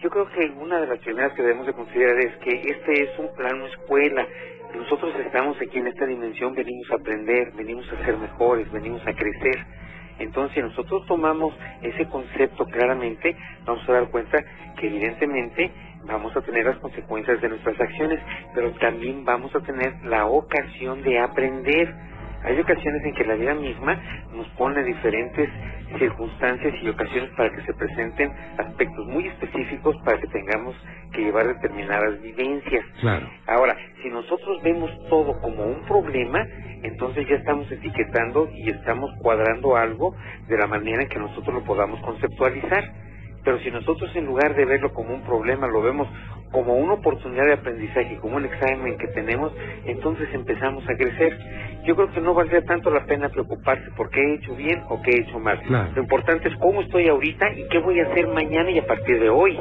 Yo 0.01 0.10
creo 0.10 0.27
que 0.31 0.50
una 0.60 0.81
de 0.81 0.88
las 0.88 0.98
primeras 0.98 1.31
que 1.34 1.43
debemos 1.43 1.67
de 1.67 1.74
considerar 1.74 2.17
es 2.17 2.36
que 2.38 2.50
este 2.50 3.03
es 3.03 3.20
un 3.20 3.36
plano 3.36 3.67
escuela. 3.67 4.25
Nosotros 4.75 5.13
estamos 5.24 5.58
aquí 5.62 5.77
en 5.77 5.86
esta 5.88 6.08
dimensión, 6.08 6.55
venimos 6.55 6.89
a 6.91 6.96
aprender, 6.96 7.51
venimos 7.51 7.86
a 7.93 8.03
ser 8.03 8.17
mejores, 8.17 8.72
venimos 8.72 9.05
a 9.05 9.13
crecer. 9.13 9.63
Entonces, 10.17 10.55
si 10.55 10.62
nosotros 10.62 11.05
tomamos 11.05 11.53
ese 11.84 12.08
concepto 12.08 12.65
claramente, 12.65 13.36
vamos 13.63 13.88
a 13.88 13.93
dar 13.93 14.10
cuenta 14.10 14.43
que 14.79 14.88
evidentemente 14.88 15.70
vamos 16.05 16.36
a 16.36 16.41
tener 16.41 16.65
las 16.65 16.77
consecuencias 16.77 17.39
de 17.39 17.50
nuestras 17.50 17.79
acciones, 17.79 18.20
pero 18.55 18.72
también 18.79 19.24
vamos 19.24 19.53
a 19.55 19.60
tener 19.60 19.93
la 20.05 20.25
ocasión 20.25 21.03
de 21.03 21.20
aprender. 21.20 21.93
Hay 22.43 22.60
ocasiones 22.60 23.03
en 23.05 23.13
que 23.13 23.24
la 23.25 23.36
vida 23.36 23.53
misma 23.53 24.00
nos 24.33 24.48
pone 24.50 24.83
diferentes 24.83 25.50
circunstancias 25.98 26.74
y 26.81 26.89
ocasiones 26.89 27.29
para 27.36 27.50
que 27.51 27.62
se 27.62 27.74
presenten 27.74 28.31
aspectos 28.57 29.05
muy 29.07 29.27
específicos 29.27 29.95
para 30.03 30.19
que 30.19 30.27
tengamos 30.27 30.75
que 31.13 31.21
llevar 31.21 31.48
determinadas 31.48 32.21
vivencias. 32.21 32.86
Claro. 33.01 33.29
Ahora, 33.48 33.75
si 34.01 34.10
nosotros 34.10 34.62
vemos 34.63 34.89
todo 35.10 35.39
como 35.41 35.63
un 35.63 35.81
problema, 35.86 36.45
entonces 36.83 37.27
ya 37.27 37.36
estamos 37.36 37.71
etiquetando 37.71 38.50
y 38.53 38.69
estamos 38.69 39.12
cuadrando 39.21 39.75
algo 39.75 40.15
de 40.48 40.57
la 40.57 40.67
manera 40.67 41.03
en 41.03 41.10
que 41.10 41.19
nosotros 41.19 41.53
lo 41.53 41.63
podamos 41.63 42.00
conceptualizar. 42.01 42.83
Pero 43.43 43.60
si 43.60 43.71
nosotros 43.71 44.15
en 44.15 44.25
lugar 44.25 44.55
de 44.55 44.65
verlo 44.65 44.93
como 44.93 45.13
un 45.13 45.24
problema 45.24 45.67
lo 45.67 45.81
vemos 45.81 46.07
como 46.51 46.75
una 46.75 46.93
oportunidad 46.93 47.45
de 47.45 47.53
aprendizaje, 47.53 48.17
como 48.21 48.36
un 48.36 48.45
examen 48.45 48.98
que 48.98 49.07
tenemos, 49.07 49.53
entonces 49.86 50.27
empezamos 50.33 50.83
a 50.89 50.95
crecer. 50.95 51.38
Yo 51.86 51.95
creo 51.95 52.12
que 52.12 52.21
no 52.21 52.33
valdría 52.33 52.63
tanto 52.65 52.91
la 52.91 53.05
pena 53.05 53.29
preocuparse 53.29 53.89
por 53.95 54.10
qué 54.10 54.21
he 54.21 54.36
hecho 54.36 54.55
bien 54.55 54.83
o 54.89 55.01
qué 55.01 55.12
he 55.12 55.21
hecho 55.21 55.39
mal. 55.39 55.60
Claro. 55.62 55.89
Lo 55.95 56.01
importante 56.01 56.50
es 56.50 56.55
cómo 56.57 56.81
estoy 56.81 57.07
ahorita 57.07 57.53
y 57.53 57.67
qué 57.69 57.79
voy 57.79 58.00
a 58.00 58.07
hacer 58.07 58.27
mañana 58.27 58.69
y 58.69 58.79
a 58.79 58.86
partir 58.86 59.19
de 59.19 59.29
hoy. 59.29 59.60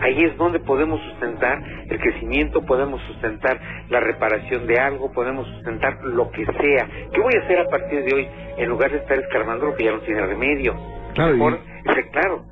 Ahí 0.00 0.24
es 0.24 0.36
donde 0.36 0.58
podemos 0.60 1.00
sustentar 1.02 1.62
el 1.88 1.98
crecimiento, 1.98 2.62
podemos 2.62 3.00
sustentar 3.02 3.60
la 3.88 4.00
reparación 4.00 4.66
de 4.66 4.78
algo, 4.78 5.12
podemos 5.12 5.46
sustentar 5.46 5.98
lo 6.04 6.30
que 6.30 6.44
sea. 6.44 6.88
¿Qué 7.12 7.20
voy 7.20 7.32
a 7.36 7.44
hacer 7.44 7.58
a 7.60 7.68
partir 7.68 8.04
de 8.04 8.14
hoy 8.14 8.28
en 8.58 8.68
lugar 8.68 8.90
de 8.90 8.98
estar 8.98 9.18
escarbando 9.18 9.66
lo 9.66 9.74
que 9.74 9.84
ya 9.84 9.92
no 9.92 10.00
tiene 10.00 10.26
remedio? 10.26 10.74
Claro, 11.14 11.34
Mejor, 11.34 11.60
claro, 12.10 12.44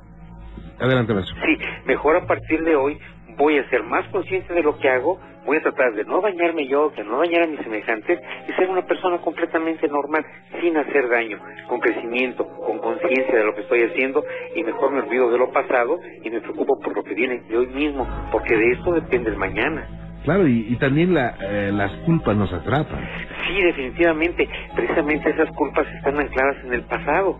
Adelante, 0.81 1.13
maestro. 1.13 1.35
sí, 1.45 1.57
mejor 1.85 2.15
a 2.17 2.25
partir 2.25 2.63
de 2.63 2.75
hoy 2.75 2.97
voy 3.37 3.57
a 3.57 3.69
ser 3.69 3.83
más 3.83 4.07
consciente 4.09 4.53
de 4.53 4.63
lo 4.63 4.77
que 4.77 4.89
hago, 4.89 5.19
voy 5.45 5.57
a 5.57 5.61
tratar 5.61 5.93
de 5.93 6.03
no 6.03 6.21
dañarme 6.21 6.67
yo, 6.67 6.91
de 6.95 7.03
no 7.03 7.19
dañar 7.19 7.43
a 7.43 7.47
mis 7.47 7.59
semejantes 7.61 8.19
y 8.47 8.51
ser 8.53 8.69
una 8.69 8.83
persona 8.85 9.17
completamente 9.19 9.87
normal, 9.87 10.25
sin 10.61 10.77
hacer 10.77 11.09
daño, 11.09 11.39
con 11.67 11.79
crecimiento, 11.79 12.47
con 12.47 12.79
conciencia 12.79 13.35
de 13.35 13.43
lo 13.43 13.55
que 13.55 13.61
estoy 13.61 13.83
haciendo 13.83 14.23
y 14.55 14.63
mejor 14.63 14.91
me 14.91 15.01
olvido 15.01 15.31
de 15.31 15.37
lo 15.37 15.51
pasado 15.51 15.97
y 16.23 16.29
me 16.29 16.41
preocupo 16.41 16.79
por 16.79 16.95
lo 16.95 17.03
que 17.03 17.13
viene 17.13 17.41
de 17.49 17.57
hoy 17.57 17.67
mismo, 17.67 18.07
porque 18.31 18.55
de 18.55 18.71
esto 18.71 18.93
depende 18.93 19.29
el 19.29 19.37
mañana. 19.37 19.87
Claro, 20.23 20.47
y, 20.47 20.67
y 20.69 20.75
también 20.75 21.15
la, 21.15 21.35
eh, 21.41 21.71
las 21.73 21.91
culpas 22.05 22.35
nos 22.37 22.53
atrapan. 22.53 22.99
Sí, 23.47 23.61
definitivamente, 23.63 24.47
precisamente 24.75 25.31
esas 25.31 25.49
culpas 25.55 25.87
están 25.95 26.19
ancladas 26.19 26.57
en 26.63 26.73
el 26.73 26.83
pasado. 26.83 27.39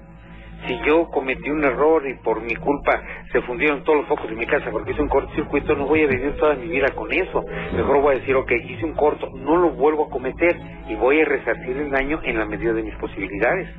Si 0.67 0.79
yo 0.85 1.09
cometí 1.09 1.49
un 1.49 1.63
error 1.63 2.07
y 2.07 2.15
por 2.23 2.41
mi 2.41 2.55
culpa 2.55 3.01
se 3.31 3.41
fundieron 3.41 3.83
todos 3.83 3.99
los 3.99 4.07
focos 4.07 4.29
de 4.29 4.35
mi 4.35 4.45
casa 4.45 4.69
porque 4.71 4.91
hice 4.91 5.01
un 5.01 5.09
cortocircuito, 5.09 5.75
no 5.75 5.87
voy 5.87 6.01
a 6.03 6.07
vivir 6.07 6.35
toda 6.37 6.55
mi 6.55 6.67
vida 6.67 6.89
con 6.95 7.11
eso. 7.11 7.43
Mejor 7.75 8.01
voy 8.01 8.15
a 8.15 8.19
decir, 8.19 8.35
ok, 8.35 8.51
hice 8.51 8.85
un 8.85 8.93
corto, 8.93 9.29
no 9.35 9.57
lo 9.57 9.71
vuelvo 9.71 10.07
a 10.07 10.09
cometer 10.09 10.55
y 10.87 10.95
voy 10.95 11.21
a 11.21 11.25
resarcir 11.25 11.77
el 11.77 11.89
daño 11.89 12.19
en 12.23 12.37
la 12.37 12.45
medida 12.45 12.73
de 12.73 12.83
mis 12.83 12.95
posibilidades. 12.95 13.69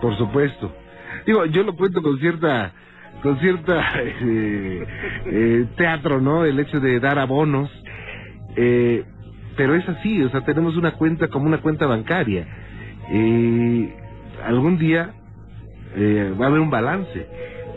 Por 0.00 0.16
supuesto. 0.16 0.72
Digo, 1.26 1.44
yo 1.46 1.62
lo 1.62 1.76
cuento 1.76 2.02
con 2.02 2.18
cierta, 2.18 2.72
con 3.22 3.38
cierta 3.38 3.92
eh, 4.02 4.86
eh, 5.26 5.66
teatro, 5.76 6.20
¿no? 6.20 6.44
El 6.44 6.58
hecho 6.58 6.80
de 6.80 6.98
dar 6.98 7.18
abonos. 7.18 7.70
Eh, 8.56 9.04
pero 9.56 9.74
es 9.74 9.88
así, 9.88 10.22
o 10.22 10.30
sea, 10.30 10.42
tenemos 10.42 10.76
una 10.76 10.92
cuenta 10.92 11.28
como 11.28 11.46
una 11.46 11.58
cuenta 11.58 11.86
bancaria. 11.86 12.46
Eh, 13.10 13.94
algún 14.44 14.78
día 14.78 15.14
eh, 15.96 16.34
va 16.40 16.46
a 16.46 16.48
haber 16.48 16.60
un 16.60 16.70
balance 16.70 17.26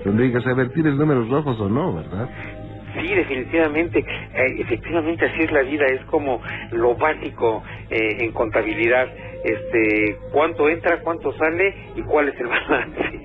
donde 0.05 0.23
digas, 0.23 0.45
a 0.47 0.53
ver, 0.55 0.69
¿tienes 0.73 0.95
números 0.95 1.29
rojos 1.29 1.59
o 1.59 1.69
no, 1.69 1.93
verdad? 1.95 2.29
Sí, 2.99 3.07
definitivamente. 3.13 3.99
Eh, 3.99 4.55
efectivamente, 4.59 5.25
así 5.25 5.43
es 5.43 5.51
la 5.51 5.63
vida. 5.63 5.87
Es 5.89 6.01
como 6.05 6.41
lo 6.71 6.95
básico 6.95 7.63
eh, 7.89 8.17
en 8.21 8.31
contabilidad. 8.31 9.09
Este, 9.43 10.17
cuánto 10.31 10.69
entra, 10.69 11.01
cuánto 11.01 11.31
sale 11.33 11.75
y 11.95 12.01
cuál 12.03 12.29
es 12.29 12.39
el 12.39 12.47
balance. 12.49 13.19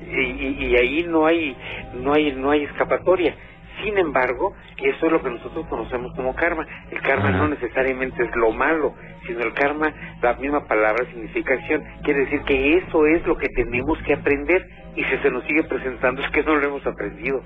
Y, 0.00 0.20
y- 0.20 0.66
y 0.66 0.76
ahí 0.76 1.06
no 1.08 1.26
hay, 1.26 1.56
no 1.94 2.12
hay, 2.14 2.32
no 2.32 2.50
hay 2.50 2.64
escapatoria. 2.64 3.34
Sin 3.82 3.98
embargo, 3.98 4.54
eso 4.78 5.06
es 5.06 5.12
lo 5.12 5.22
que 5.22 5.30
nosotros 5.30 5.66
conocemos 5.68 6.12
como 6.14 6.34
karma. 6.34 6.66
El 6.90 7.00
karma 7.02 7.30
no 7.30 7.48
necesariamente 7.48 8.22
es 8.22 8.36
lo 8.36 8.52
malo, 8.52 8.94
sino 9.26 9.40
el 9.40 9.52
karma, 9.54 9.92
la 10.22 10.34
misma 10.34 10.66
palabra 10.66 11.04
significa 11.06 11.54
acción. 11.54 11.82
Quiere 12.02 12.20
decir 12.20 12.42
que 12.42 12.78
eso 12.78 13.06
es 13.06 13.26
lo 13.26 13.36
que 13.36 13.48
tenemos 13.48 13.98
que 14.06 14.14
aprender 14.14 14.66
y 14.94 15.04
si 15.04 15.16
se 15.18 15.30
nos 15.30 15.44
sigue 15.44 15.64
presentando 15.64 16.22
es 16.22 16.30
que 16.30 16.42
no 16.42 16.56
lo 16.56 16.66
hemos 16.68 16.86
aprendido. 16.86 17.42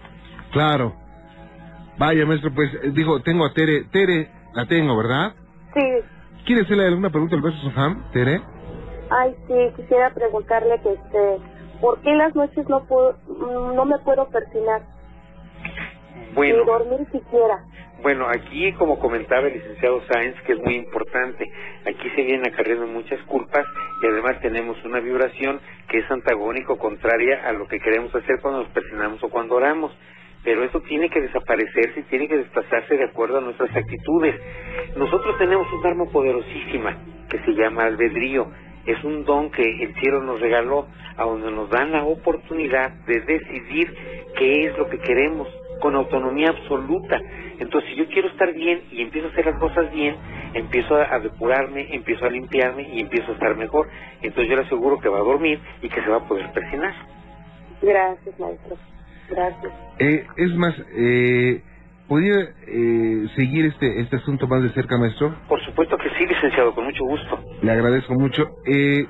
Claro. 0.52 0.94
Vaya, 1.98 2.26
maestro, 2.26 2.52
pues 2.54 2.72
eh, 2.74 2.90
digo, 2.92 3.22
tengo 3.22 3.46
a 3.46 3.52
Tere. 3.54 3.84
Tere, 3.90 4.28
la 4.54 4.66
tengo, 4.66 4.96
¿verdad? 4.96 5.34
Sí, 5.74 5.80
¿Quiere 6.46 6.62
hacerle 6.62 6.86
alguna 6.86 7.10
pregunta 7.10 7.34
al 7.34 7.42
maestro 7.42 7.70
Soham, 7.70 8.04
Tere? 8.12 8.40
ay, 9.10 9.34
sí, 9.46 9.54
quisiera 9.76 10.10
preguntarle 10.10 10.80
que 10.80 10.92
este, 10.92 11.38
¿por 11.80 12.00
qué 12.00 12.14
las 12.14 12.34
noches 12.34 12.68
no 12.68 12.84
puedo, 12.84 13.16
no 13.74 13.84
me 13.84 13.98
puedo 13.98 14.28
persinar? 14.28 14.82
Bueno. 16.36 16.58
ni 16.58 16.64
dormir 16.66 17.08
siquiera. 17.10 17.64
Bueno, 18.02 18.26
aquí, 18.28 18.70
como 18.74 18.98
comentaba 18.98 19.48
el 19.48 19.54
licenciado 19.54 20.02
Sáenz, 20.06 20.38
que 20.42 20.52
es 20.52 20.58
muy 20.60 20.74
importante, 20.74 21.50
aquí 21.86 22.10
se 22.10 22.22
vienen 22.22 22.46
acarreando 22.46 22.86
muchas 22.86 23.18
culpas 23.22 23.64
y 24.02 24.06
además 24.06 24.38
tenemos 24.42 24.76
una 24.84 25.00
vibración 25.00 25.60
que 25.88 25.98
es 25.98 26.10
antagónico, 26.10 26.76
contraria 26.76 27.48
a 27.48 27.52
lo 27.52 27.66
que 27.66 27.80
queremos 27.80 28.14
hacer 28.14 28.38
cuando 28.42 28.60
nos 28.60 28.68
presionamos 28.68 29.24
o 29.24 29.30
cuando 29.30 29.56
oramos. 29.56 29.96
Pero 30.44 30.62
eso 30.62 30.80
tiene 30.82 31.08
que 31.08 31.22
desaparecerse 31.22 32.00
y 32.00 32.02
tiene 32.04 32.28
que 32.28 32.36
desplazarse 32.36 32.96
de 32.96 33.04
acuerdo 33.04 33.38
a 33.38 33.40
nuestras 33.40 33.74
actitudes. 33.74 34.34
Nosotros 34.94 35.38
tenemos 35.38 35.66
un 35.72 35.86
arma 35.86 36.04
poderosísima 36.04 36.98
que 37.30 37.38
se 37.40 37.52
llama 37.54 37.84
albedrío. 37.84 38.52
Es 38.84 39.02
un 39.02 39.24
don 39.24 39.50
que 39.50 39.62
el 39.62 39.94
cielo 39.94 40.22
nos 40.22 40.38
regaló, 40.38 40.86
a 41.16 41.24
donde 41.24 41.50
nos 41.50 41.70
dan 41.70 41.92
la 41.92 42.04
oportunidad 42.04 42.92
de 43.06 43.20
decidir 43.22 43.92
qué 44.36 44.66
es 44.66 44.78
lo 44.78 44.88
que 44.88 44.98
queremos 44.98 45.48
con 45.80 45.95
autonomía 45.95 46.50
absoluta. 46.50 47.21
Entonces, 47.59 47.90
si 47.90 47.97
yo 47.97 48.06
quiero 48.09 48.28
estar 48.28 48.52
bien 48.52 48.83
y 48.90 49.02
empiezo 49.02 49.28
a 49.28 49.30
hacer 49.30 49.47
las 49.47 49.59
cosas 49.59 49.90
bien, 49.92 50.16
empiezo 50.54 50.97
a, 50.97 51.14
a 51.14 51.18
depurarme, 51.21 51.95
empiezo 51.95 52.25
a 52.26 52.30
limpiarme 52.30 52.88
y 52.92 53.00
empiezo 53.00 53.30
a 53.30 53.35
estar 53.35 53.56
mejor. 53.56 53.88
Entonces, 54.23 54.49
yo 54.50 54.56
le 54.56 54.62
aseguro 54.62 54.99
que 54.99 55.09
va 55.09 55.18
a 55.18 55.23
dormir 55.23 55.61
y 55.83 55.88
que 55.88 56.02
se 56.02 56.09
va 56.09 56.18
a 56.18 56.28
poder 56.28 56.50
presionar. 56.52 56.95
Gracias, 57.83 58.38
maestro. 58.38 58.76
Gracias. 59.28 59.73
Eh, 59.99 60.26
es 60.37 60.54
más, 60.54 60.75
eh, 60.97 61.62
¿podría 62.09 62.37
eh, 62.66 63.26
seguir 63.35 63.66
este, 63.66 64.00
este 64.00 64.16
asunto 64.16 64.47
más 64.47 64.62
de 64.62 64.71
cerca, 64.71 64.99
maestro? 64.99 65.35
Por 65.49 65.61
supuesto 65.64 65.97
que 65.97 66.09
sí, 66.11 66.26
licenciado, 66.26 66.75
con 66.75 66.85
mucho 66.85 67.04
gusto. 67.04 67.38
Le 67.62 67.73
agradezco 67.73 68.14
mucho. 68.14 68.50
Eh, 68.66 69.06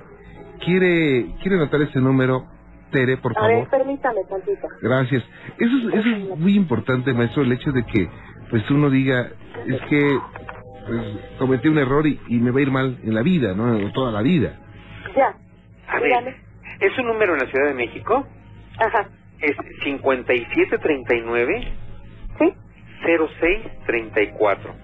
¿quiere, 0.65 1.27
¿Quiere 1.43 1.57
anotar 1.57 1.83
ese 1.83 2.01
número, 2.01 2.47
Tere, 2.97 3.19
por 3.19 3.33
A 3.35 3.41
favor? 3.41 3.49
ver, 3.49 3.69
permítame 3.71 4.25
tantito. 4.25 4.69
Gracias. 4.83 5.25
Eso 5.59 5.77
es, 5.79 5.95
eso 5.97 6.11
es 6.11 6.39
muy 6.39 6.57
importante, 6.57 7.15
maestro, 7.15 7.43
el 7.45 7.53
hecho 7.53 7.73
de 7.73 7.85
que 7.85 8.11
pues 8.51 8.71
uno 8.71 8.91
diga, 8.91 9.31
es 9.67 9.81
que 9.91 10.21
pues, 10.87 11.19
cometí 11.39 11.69
un 11.69 11.79
error 11.79 12.07
y, 12.07 12.21
y 12.29 12.39
me 12.41 12.53
va 12.53 12.61
a 12.61 12.63
ir 12.63 12.73
mal 12.73 13.01
en 13.05 13.15
la 13.15 13.23
vida, 13.23 13.55
¿no? 13.55 13.93
Toda 13.93 14.13
la 14.13 14.23
vida. 14.23 14.61
Ya. 15.17 15.39
A 15.89 16.01
Dígame. 16.01 16.31
ver, 16.31 16.37
es 16.81 16.99
un 16.99 17.07
número 17.09 17.35
en 17.35 17.41
la 17.41 17.47
Ciudad 17.47 17.69
de 17.69 17.75
México, 17.75 18.27
Ajá. 18.79 19.11
es 19.41 19.57
5739 19.85 21.79
¿Sí? 22.39 22.55
0634. 23.07 24.75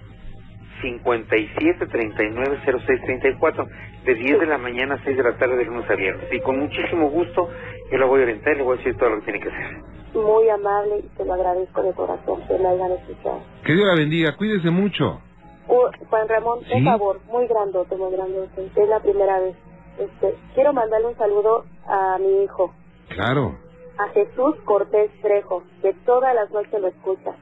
5739-0634, 0.83 3.69
de 4.05 4.15
10 4.15 4.41
de 4.41 4.47
la 4.47 4.59
mañana 4.59 4.95
a 4.97 5.05
6 5.05 5.17
de 5.17 5.23
la 5.23 5.37
tarde 5.39 5.57
de 5.57 5.65
lunes 5.65 5.89
a 5.89 5.95
viernes. 5.95 6.27
Y 6.33 6.41
con 6.41 6.59
muchísimo 6.59 7.09
gusto 7.11 7.49
yo 7.91 7.99
la 7.99 8.07
voy 8.07 8.21
a 8.21 8.25
orientar 8.25 8.55
y 8.55 8.59
le 8.59 8.63
voy 8.65 8.75
a 8.75 8.79
decir 8.79 8.97
todo 8.97 9.11
lo 9.11 9.17
que 9.21 9.33
tiene 9.33 9.41
que 9.41 9.49
hacer. 9.49 9.77
Muy 10.15 10.49
amable 10.49 10.99
y 10.99 11.03
te 11.17 11.25
lo 11.25 11.35
agradezco 11.35 11.83
de 11.83 11.93
corazón 11.93 12.43
que 12.47 12.59
me 12.59 12.69
hayan 12.69 12.93
escuchado. 12.93 13.41
Que 13.65 13.73
Dios 13.75 13.87
la 13.87 13.95
bendiga, 13.95 14.37
cuídese 14.37 14.71
mucho. 14.71 15.21
Uh, 15.69 15.87
Juan 16.11 16.29
Ramón, 16.29 16.61
¿Sí? 16.65 16.73
por 16.73 16.83
favor, 16.85 17.21
muy 17.31 17.47
grandote, 17.47 17.97
muy 17.97 18.11
grandote. 18.13 18.67
Es 18.77 18.89
la 18.89 19.01
primera 19.01 19.39
vez. 19.41 19.55
Este, 19.99 20.35
quiero 20.55 20.73
mandarle 20.73 21.09
un 21.09 21.17
saludo 21.17 21.65
a 21.87 22.19
mi 22.19 22.45
hijo, 22.45 22.73
Claro, 23.09 23.57
a 23.99 24.09
Jesús 24.09 24.57
Cortés 24.65 25.11
Trejo, 25.21 25.63
que 25.83 25.93
todas 26.07 26.35
las 26.35 26.51
noches 26.51 26.81
lo 26.81 26.89
escucha. 26.89 27.33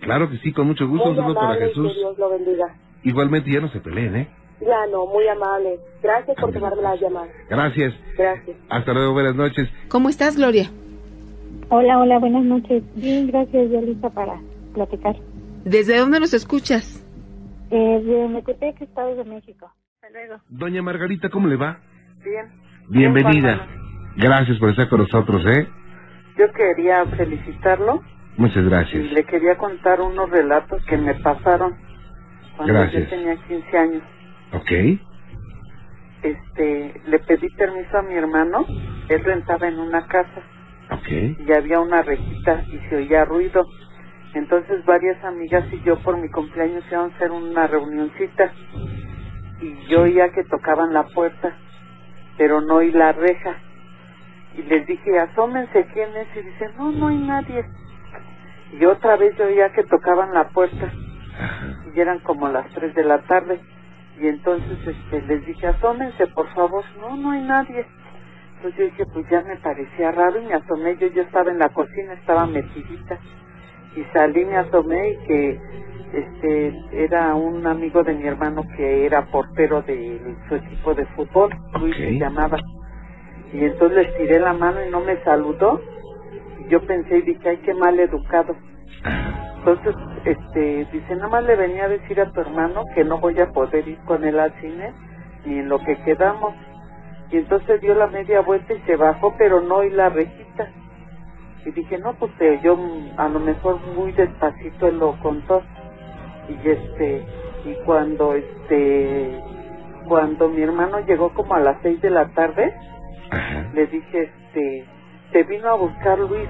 Claro 0.00 0.28
que 0.30 0.38
sí, 0.38 0.52
con 0.52 0.66
mucho 0.66 0.86
gusto. 0.88 1.06
muy 1.06 1.10
Un 1.10 1.16
saludo 1.22 1.34
para 1.34 1.46
amable 1.48 1.68
Jesús. 1.68 1.92
que 1.92 1.98
Dios 1.98 2.18
lo 2.18 2.30
bendiga. 2.30 2.74
Igualmente 3.02 3.50
ya 3.50 3.60
no 3.60 3.68
se 3.70 3.80
peleen, 3.80 4.16
¿eh? 4.16 4.28
Ya 4.60 4.86
no, 4.92 5.06
muy 5.06 5.26
amable. 5.28 5.78
Gracias 6.02 6.36
por 6.38 6.52
tomarme 6.52 6.82
la 6.82 6.96
llamada. 6.96 7.28
Gracias. 7.48 7.94
Gracias. 8.18 8.56
Hasta 8.68 8.92
luego, 8.92 9.12
buenas 9.14 9.34
noches. 9.34 9.68
¿Cómo 9.88 10.08
estás, 10.10 10.36
Gloria? 10.36 10.70
Hola, 11.70 11.98
hola, 11.98 12.18
buenas 12.18 12.44
noches. 12.44 12.82
Bien, 12.96 13.28
gracias, 13.28 13.70
ya 13.70 13.80
lista 13.80 14.10
para 14.10 14.38
platicar. 14.74 15.16
¿Desde 15.64 15.96
dónde 15.98 16.20
nos 16.20 16.34
escuchas? 16.34 17.02
Eh, 17.70 18.00
de 18.02 18.28
Metepec, 18.28 18.82
Estado 18.82 19.14
de 19.14 19.24
México. 19.24 19.70
Hasta 19.94 20.10
luego. 20.10 20.42
Doña 20.48 20.82
Margarita, 20.82 21.28
¿cómo 21.30 21.46
le 21.48 21.56
va? 21.56 21.78
Bien. 22.24 22.46
Bienvenida. 22.88 23.66
Gracias 24.16 24.58
por 24.58 24.70
estar 24.70 24.88
con 24.88 24.98
nosotros, 25.00 25.42
¿eh? 25.46 25.68
Yo 26.36 26.50
quería 26.52 27.04
felicitarlo 27.16 28.02
Muchas 28.40 28.64
y 28.64 28.68
gracias. 28.70 29.12
le 29.12 29.24
quería 29.24 29.54
contar 29.58 30.00
unos 30.00 30.30
relatos 30.30 30.82
que 30.86 30.96
me 30.96 31.14
pasaron 31.16 31.74
cuando 32.56 32.72
Gracias. 32.72 33.04
yo 33.04 33.10
tenía 33.10 33.36
15 33.36 33.76
años. 33.78 34.02
Ok. 34.54 34.70
Este, 36.22 37.00
le 37.06 37.18
pedí 37.18 37.50
permiso 37.50 37.98
a 37.98 38.02
mi 38.02 38.14
hermano, 38.14 38.64
él 39.10 39.24
rentaba 39.24 39.68
en 39.68 39.78
una 39.78 40.06
casa 40.06 40.40
Ok. 40.90 41.08
y 41.10 41.52
había 41.52 41.80
una 41.80 42.00
rejita 42.00 42.64
y 42.72 42.78
se 42.88 42.96
oía 42.96 43.26
ruido. 43.26 43.62
Entonces 44.32 44.82
varias 44.86 45.22
amigas 45.22 45.64
y 45.72 45.82
yo 45.82 45.98
por 45.98 46.16
mi 46.16 46.30
cumpleaños 46.30 46.82
íbamos 46.90 47.12
a 47.12 47.16
hacer 47.16 47.30
una 47.32 47.66
reunioncita 47.66 48.52
y 49.60 49.86
yo 49.88 50.02
oía 50.04 50.30
que 50.30 50.44
tocaban 50.44 50.94
la 50.94 51.02
puerta, 51.08 51.54
pero 52.38 52.62
no 52.62 52.76
oí 52.76 52.90
la 52.90 53.12
reja. 53.12 53.54
Y 54.56 54.62
les 54.62 54.86
dije, 54.86 55.18
asómense 55.18 55.86
quién 55.92 56.08
es, 56.16 56.26
y 56.36 56.40
dicen, 56.48 56.70
no, 56.78 56.90
no 56.90 57.08
hay 57.08 57.18
nadie. 57.18 57.64
Y 58.72 58.84
otra 58.84 59.16
vez 59.16 59.36
yo 59.36 59.46
oía 59.46 59.72
que 59.72 59.82
tocaban 59.84 60.32
la 60.32 60.48
puerta 60.50 60.92
y 61.94 62.00
eran 62.00 62.20
como 62.20 62.48
las 62.48 62.68
3 62.72 62.94
de 62.94 63.04
la 63.04 63.18
tarde. 63.22 63.60
Y 64.20 64.28
entonces 64.28 64.78
este, 64.86 65.22
les 65.22 65.46
dije, 65.46 65.66
asómense 65.66 66.26
por 66.28 66.48
favor, 66.54 66.84
no, 67.00 67.16
no 67.16 67.30
hay 67.32 67.42
nadie. 67.42 67.86
Entonces 68.56 68.78
yo 68.78 68.84
dije, 68.84 69.06
pues 69.12 69.28
ya 69.30 69.40
me 69.42 69.56
parecía 69.56 70.12
raro 70.12 70.40
y 70.40 70.44
me 70.44 70.54
asomé, 70.54 70.96
yo, 70.98 71.06
yo 71.08 71.22
estaba 71.22 71.50
en 71.50 71.58
la 71.58 71.70
cocina, 71.70 72.12
estaba 72.12 72.46
metidita. 72.46 73.18
Y 73.96 74.04
salí, 74.12 74.44
me 74.44 74.58
asomé 74.58 75.10
y 75.10 75.16
que 75.26 75.60
este 76.12 77.04
era 77.04 77.34
un 77.34 77.66
amigo 77.66 78.02
de 78.02 78.14
mi 78.14 78.26
hermano 78.26 78.62
que 78.76 79.06
era 79.06 79.26
portero 79.26 79.82
de 79.82 80.36
su 80.48 80.56
equipo 80.56 80.94
de 80.94 81.06
fútbol, 81.06 81.50
Luis 81.80 81.96
se 81.96 82.18
llamaba. 82.18 82.58
Y 83.52 83.64
entonces 83.64 84.06
les 84.06 84.16
tiré 84.16 84.38
la 84.38 84.52
mano 84.52 84.84
y 84.84 84.90
no 84.90 85.00
me 85.00 85.16
saludó. 85.24 85.80
Y 86.70 86.72
yo 86.72 86.86
pensé 86.86 87.18
y 87.18 87.22
dije, 87.22 87.48
ay, 87.48 87.56
qué 87.64 87.74
mal 87.74 87.98
educado. 87.98 88.54
Entonces, 89.58 89.94
este, 90.24 90.86
dice, 90.92 91.16
nada 91.16 91.28
más 91.28 91.44
le 91.44 91.56
venía 91.56 91.86
a 91.86 91.88
decir 91.88 92.20
a 92.20 92.30
tu 92.30 92.40
hermano 92.40 92.84
que 92.94 93.02
no 93.02 93.18
voy 93.18 93.40
a 93.40 93.50
poder 93.50 93.88
ir 93.88 93.98
con 94.04 94.22
él 94.24 94.38
al 94.38 94.52
cine 94.60 94.92
ni 95.44 95.58
en 95.58 95.68
lo 95.68 95.80
que 95.80 95.96
quedamos. 96.04 96.54
Y 97.32 97.38
entonces 97.38 97.80
dio 97.80 97.94
la 97.94 98.06
media 98.06 98.42
vuelta 98.42 98.72
y 98.72 98.80
se 98.82 98.94
bajó, 98.94 99.34
pero 99.36 99.60
no 99.60 99.78
oí 99.78 99.90
la 99.90 100.10
rejita. 100.10 100.68
Y 101.64 101.72
dije, 101.72 101.98
no, 101.98 102.14
pues 102.14 102.30
eh, 102.38 102.60
yo 102.62 102.78
a 103.16 103.28
lo 103.28 103.40
mejor 103.40 103.80
muy 103.96 104.12
despacito 104.12 104.88
él 104.88 104.98
lo 104.98 105.18
contó. 105.20 105.62
Y 106.48 106.68
este, 106.68 107.24
y 107.64 107.74
cuando 107.84 108.34
este, 108.34 109.40
cuando 110.06 110.48
mi 110.48 110.62
hermano 110.62 111.00
llegó 111.00 111.34
como 111.34 111.54
a 111.54 111.60
las 111.60 111.82
seis 111.82 112.00
de 112.00 112.10
la 112.10 112.28
tarde, 112.28 112.72
Ajá. 113.30 113.70
le 113.74 113.86
dije, 113.86 114.22
este, 114.22 114.84
te 115.32 115.42
vino 115.44 115.68
a 115.68 115.74
buscar 115.76 116.18
Luis. 116.18 116.48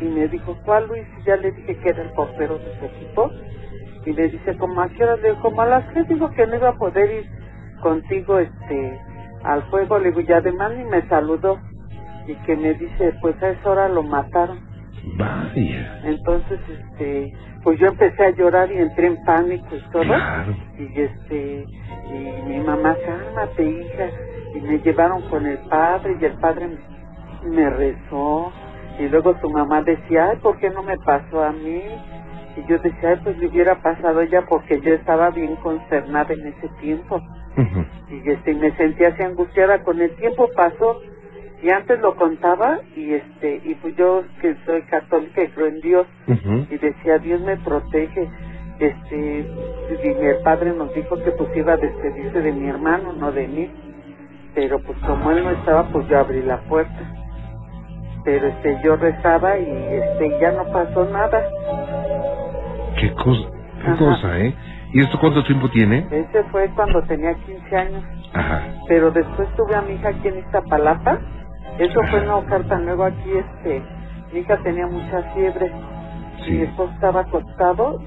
Y 0.00 0.04
me 0.04 0.28
dijo, 0.28 0.56
¿cuál 0.64 0.86
Luis? 0.88 1.04
Y 1.20 1.24
ya 1.24 1.36
le 1.36 1.52
dije 1.52 1.76
que 1.76 1.88
era 1.90 2.02
el 2.02 2.10
portero 2.10 2.58
de 2.58 2.78
su 2.78 2.84
equipo. 2.86 3.30
Y 4.06 4.12
le 4.12 4.28
dice, 4.28 4.56
¿cómo 4.56 4.80
a 4.80 4.88
qué 4.88 5.04
hora? 5.04 5.16
Le 5.16 5.28
digo, 5.30 5.40
como 5.42 5.60
a 5.62 5.66
las 5.66 5.84
que 5.92 6.02
dijo 6.04 6.30
que 6.30 6.46
no 6.46 6.56
iba 6.56 6.70
a 6.70 6.76
poder 6.78 7.10
ir 7.10 7.30
contigo, 7.82 8.38
este, 8.38 8.98
al 9.44 9.62
juego. 9.70 9.98
Le 9.98 10.10
digo, 10.10 10.20
y 10.20 10.32
además 10.32 10.72
ni 10.76 10.84
me 10.84 11.02
saludó. 11.08 11.58
Y 12.26 12.34
que 12.46 12.56
me 12.56 12.74
dice, 12.74 13.12
pues 13.20 13.42
a 13.42 13.50
esa 13.50 13.70
hora 13.70 13.88
lo 13.88 14.02
mataron. 14.02 14.58
Vaya. 15.16 16.00
Entonces, 16.04 16.60
este, 16.68 17.32
pues 17.62 17.78
yo 17.78 17.88
empecé 17.88 18.22
a 18.24 18.30
llorar 18.30 18.70
y 18.70 18.78
entré 18.78 19.06
en 19.06 19.22
pánico 19.24 19.66
y 19.74 19.90
todo 19.92 20.02
Claro. 20.02 20.54
y 20.78 21.00
este 21.00 21.64
y 22.12 22.42
mi 22.48 22.58
mamá 22.60 22.96
cálmate 23.06 23.62
hija 23.64 24.08
y 24.54 24.60
me 24.60 24.78
llevaron 24.78 25.22
con 25.30 25.46
el 25.46 25.58
padre 25.68 26.16
y 26.20 26.24
el 26.24 26.32
padre 26.38 26.68
me, 26.68 26.76
me 27.44 27.70
rezó 27.70 28.52
y 28.98 29.08
luego 29.08 29.34
su 29.40 29.48
mamá 29.48 29.82
decía 29.82 30.30
ay 30.30 30.38
por 30.42 30.58
qué 30.58 30.70
no 30.70 30.82
me 30.82 30.98
pasó 30.98 31.42
a 31.42 31.52
mí 31.52 31.82
y 32.56 32.68
yo 32.68 32.78
decía 32.78 33.10
ay 33.10 33.20
pues 33.22 33.38
le 33.38 33.48
hubiera 33.48 33.80
pasado 33.82 34.20
a 34.20 34.24
ella 34.24 34.44
porque 34.48 34.80
yo 34.80 34.92
estaba 34.94 35.30
bien 35.30 35.56
concernada 35.56 36.32
en 36.32 36.46
ese 36.48 36.68
tiempo 36.80 37.20
y 38.10 38.30
este 38.30 38.54
me 38.54 38.74
sentía 38.76 39.08
así 39.08 39.22
angustiada. 39.22 39.82
Con 39.82 40.00
el 40.00 40.14
tiempo 40.16 40.48
pasó 40.54 41.00
y 41.62 41.70
antes 41.70 42.00
lo 42.00 42.16
contaba 42.16 42.80
y 42.96 43.14
este 43.14 43.60
y 43.64 43.74
pues 43.76 43.94
yo 43.96 44.22
que 44.40 44.56
soy 44.64 44.82
católica 44.82 45.42
y 45.42 45.48
creo 45.48 45.66
en 45.66 45.80
Dios 45.80 46.06
y 46.70 46.76
decía 46.78 47.18
Dios 47.18 47.40
me 47.42 47.56
protege 47.58 48.28
este 48.78 49.46
y 50.02 50.08
el 50.08 50.38
padre 50.42 50.72
nos 50.72 50.92
dijo 50.94 51.16
que 51.22 51.32
pues 51.32 51.54
iba 51.56 51.74
a 51.74 51.76
despedirse 51.76 52.40
de 52.40 52.52
mi 52.52 52.68
hermano 52.68 53.12
no 53.12 53.30
de 53.32 53.46
mí. 53.46 53.70
Pero 54.54 54.80
pues 54.80 54.98
como 55.00 55.30
él 55.30 55.44
no 55.44 55.50
estaba 55.50 55.88
pues 55.88 56.08
yo 56.08 56.18
abrí 56.18 56.42
la 56.42 56.60
puerta 56.62 57.19
pero 58.24 58.46
este 58.48 58.78
yo 58.84 58.96
rezaba 58.96 59.58
y 59.58 59.64
este 59.70 60.38
ya 60.40 60.52
no 60.52 60.64
pasó 60.72 61.04
nada 61.06 61.42
Qué 63.00 63.12
cosa, 63.14 63.48
qué 63.82 63.88
Ajá. 63.90 63.96
cosa, 63.98 64.38
¿eh? 64.40 64.54
¿Y 64.92 65.00
esto 65.02 65.18
cuánto 65.20 65.42
tiempo 65.44 65.68
tiene? 65.70 66.06
ese 66.10 66.42
fue 66.50 66.68
cuando 66.74 67.02
tenía 67.04 67.34
15 67.34 67.76
años 67.76 68.04
Ajá. 68.34 68.62
pero 68.88 69.10
después 69.10 69.48
tuve 69.56 69.74
a 69.76 69.82
mi 69.82 69.94
hija 69.94 70.08
aquí 70.10 70.28
en 70.28 70.38
Iztapalapa 70.40 71.18
eso 71.78 72.00
fue 72.10 72.18
Ajá. 72.20 72.26
Naucalpan 72.26 72.84
luego 72.86 73.04
aquí 73.04 73.30
este 73.32 73.82
mi 74.32 74.40
hija 74.40 74.56
tenía 74.62 74.86
mucha 74.86 75.22
fiebre 75.34 75.72
Sí. 76.44 76.52
Mi 76.52 76.62
esposo 76.62 76.90
estaba 76.94 77.20
acostado, 77.20 78.00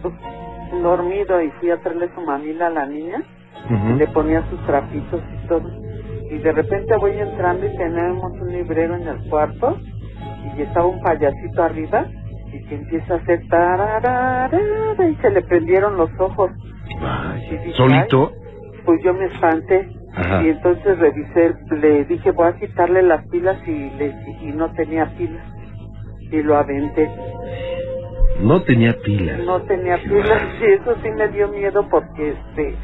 dormido, 0.82 1.39
y 1.43 1.52
fui 1.60 1.69
a 1.69 1.78
traerle 1.82 2.10
su 2.15 2.21
mamila 2.21 2.65
a 2.65 2.69
la 2.71 2.86
niña, 2.88 3.21
Ujú. 3.69 3.95
le 3.95 4.08
ponía 4.08 4.41
sus 4.49 4.60
trapitos 4.65 5.21
y 5.43 5.47
todo. 5.47 5.69
Y 6.32 6.39
de 6.39 6.52
repente 6.52 6.95
voy 6.97 7.12
entrando 7.12 7.63
y 7.67 7.78
tenemos 7.78 8.32
un 8.41 8.52
librero 8.52 8.95
en 8.95 9.08
el 9.08 9.30
cuarto, 9.30 9.78
y 10.58 10.62
estaba 10.62 10.86
un 10.86 11.01
payasito 11.01 11.63
arriba, 11.63 12.06
y 12.51 12.63
que 12.65 12.75
empieza 12.75 13.15
a 13.15 13.17
hacer 13.17 13.47
tararara, 13.47 14.49
y 15.10 15.15
se 15.15 15.29
le 15.29 15.41
prendieron 15.43 15.97
los 15.97 16.10
ojos. 16.19 16.51
Vaya. 17.01 17.45
Y 17.47 17.58
dije, 17.58 17.73
¿Solito? 17.73 18.32
Pues 18.86 19.01
yo 19.03 19.13
me 19.13 19.25
espanté. 19.25 19.89
Ajá. 20.15 20.43
Y 20.43 20.49
entonces 20.49 20.99
revisé, 20.99 21.56
le 21.71 22.06
dije, 22.06 22.32
voy 22.32 22.47
a 22.47 22.53
quitarle 22.53 23.01
las 23.01 23.25
pilas 23.29 23.58
y, 23.67 23.89
le, 23.97 24.13
y 24.41 24.51
no 24.53 24.71
tenía 24.73 25.06
pilas. 25.17 25.43
Y 26.32 26.43
lo 26.43 26.56
aventé. 26.58 27.10
No 28.39 28.62
tenía 28.62 28.95
pilas. 29.03 29.39
No 29.39 29.62
tenía 29.63 29.97
pilas. 29.97 30.41
Y 30.62 30.65
eso 30.65 30.95
sí 31.01 31.10
me 31.12 31.27
dio 31.29 31.47
miedo 31.47 31.88
porque 31.89 32.32
este 32.32 32.75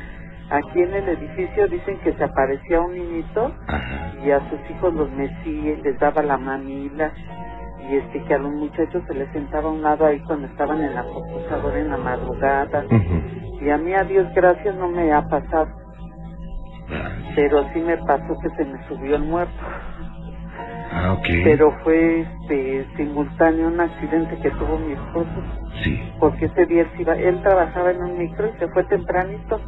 aquí 0.49 0.81
en 0.81 0.93
el 0.93 1.09
edificio 1.09 1.67
dicen 1.67 1.97
que 1.99 2.13
se 2.13 2.23
aparecía 2.23 2.81
un 2.81 2.93
niñito 2.93 3.53
Ajá. 3.67 4.13
y 4.25 4.31
a 4.31 4.39
sus 4.49 4.59
hijos 4.69 4.93
los 4.93 5.11
mecía 5.11 5.73
y 5.73 5.81
les 5.81 5.99
daba 5.99 6.21
la 6.23 6.37
mamila. 6.37 7.11
Y 7.89 7.95
este 7.97 8.23
que 8.23 8.33
a 8.35 8.37
los 8.37 8.51
muchachos 8.53 9.03
se 9.07 9.13
les 9.15 9.31
sentaba 9.31 9.69
a 9.69 9.71
un 9.71 9.81
lado 9.81 10.05
ahí 10.05 10.19
cuando 10.21 10.47
estaban 10.47 10.81
en 10.81 10.93
la 10.93 11.03
computadora 11.03 11.79
en 11.79 11.89
la 11.89 11.97
madrugada. 11.97 12.85
Y 13.61 13.69
a 13.69 13.77
mí, 13.77 13.93
a 13.93 14.03
Dios 14.03 14.27
gracias, 14.35 14.75
no 14.75 14.89
me 14.89 15.11
ha 15.11 15.21
pasado. 15.27 15.67
Vaya. 16.89 17.31
Pero 17.35 17.65
sí 17.73 17.79
me 17.79 17.97
pasó 17.97 18.37
que 18.41 18.49
se 18.57 18.65
me 18.65 18.83
subió 18.87 19.15
el 19.15 19.23
muerto. 19.23 19.53
Ah, 20.91 21.13
ok. 21.13 21.27
pero 21.43 21.71
fue 21.83 22.21
este 22.21 22.87
simultáneo 22.97 23.67
un 23.67 23.79
accidente 23.79 24.35
que 24.41 24.49
tuvo 24.49 24.79
mi 24.79 24.93
esposo 24.93 25.29
Sí. 25.83 26.01
porque 26.19 26.45
ese 26.45 26.65
día 26.65 26.81
él, 26.81 26.89
iba- 26.97 27.13
él 27.15 27.39
trabajaba 27.43 27.91
en 27.91 28.01
un 28.01 28.17
micro 28.17 28.47
y 28.47 28.57
se 28.57 28.67
fue 28.69 28.83
tempranito 28.85 29.61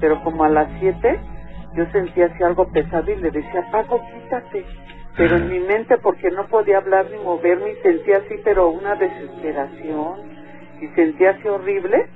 pero 0.00 0.22
como 0.22 0.44
a 0.44 0.48
las 0.48 0.68
7 0.80 1.20
yo 1.76 1.86
sentía 1.92 2.26
así 2.26 2.42
algo 2.42 2.70
pesado 2.72 3.10
y 3.10 3.16
le 3.16 3.30
decía 3.30 3.66
Paco 3.70 4.00
quítate 4.12 4.64
pero 5.16 5.36
en 5.36 5.48
mi 5.48 5.60
mente 5.60 5.96
porque 5.98 6.30
no 6.30 6.46
podía 6.48 6.78
hablar 6.78 7.06
ni 7.10 7.22
moverme 7.22 7.72
y 7.72 7.82
sentía 7.82 8.18
así 8.18 8.34
pero 8.42 8.70
una 8.70 8.96
desesperación 8.96 10.20
y 10.80 10.88
sentía 10.88 11.30
así 11.30 11.48
horrible. 11.48 12.06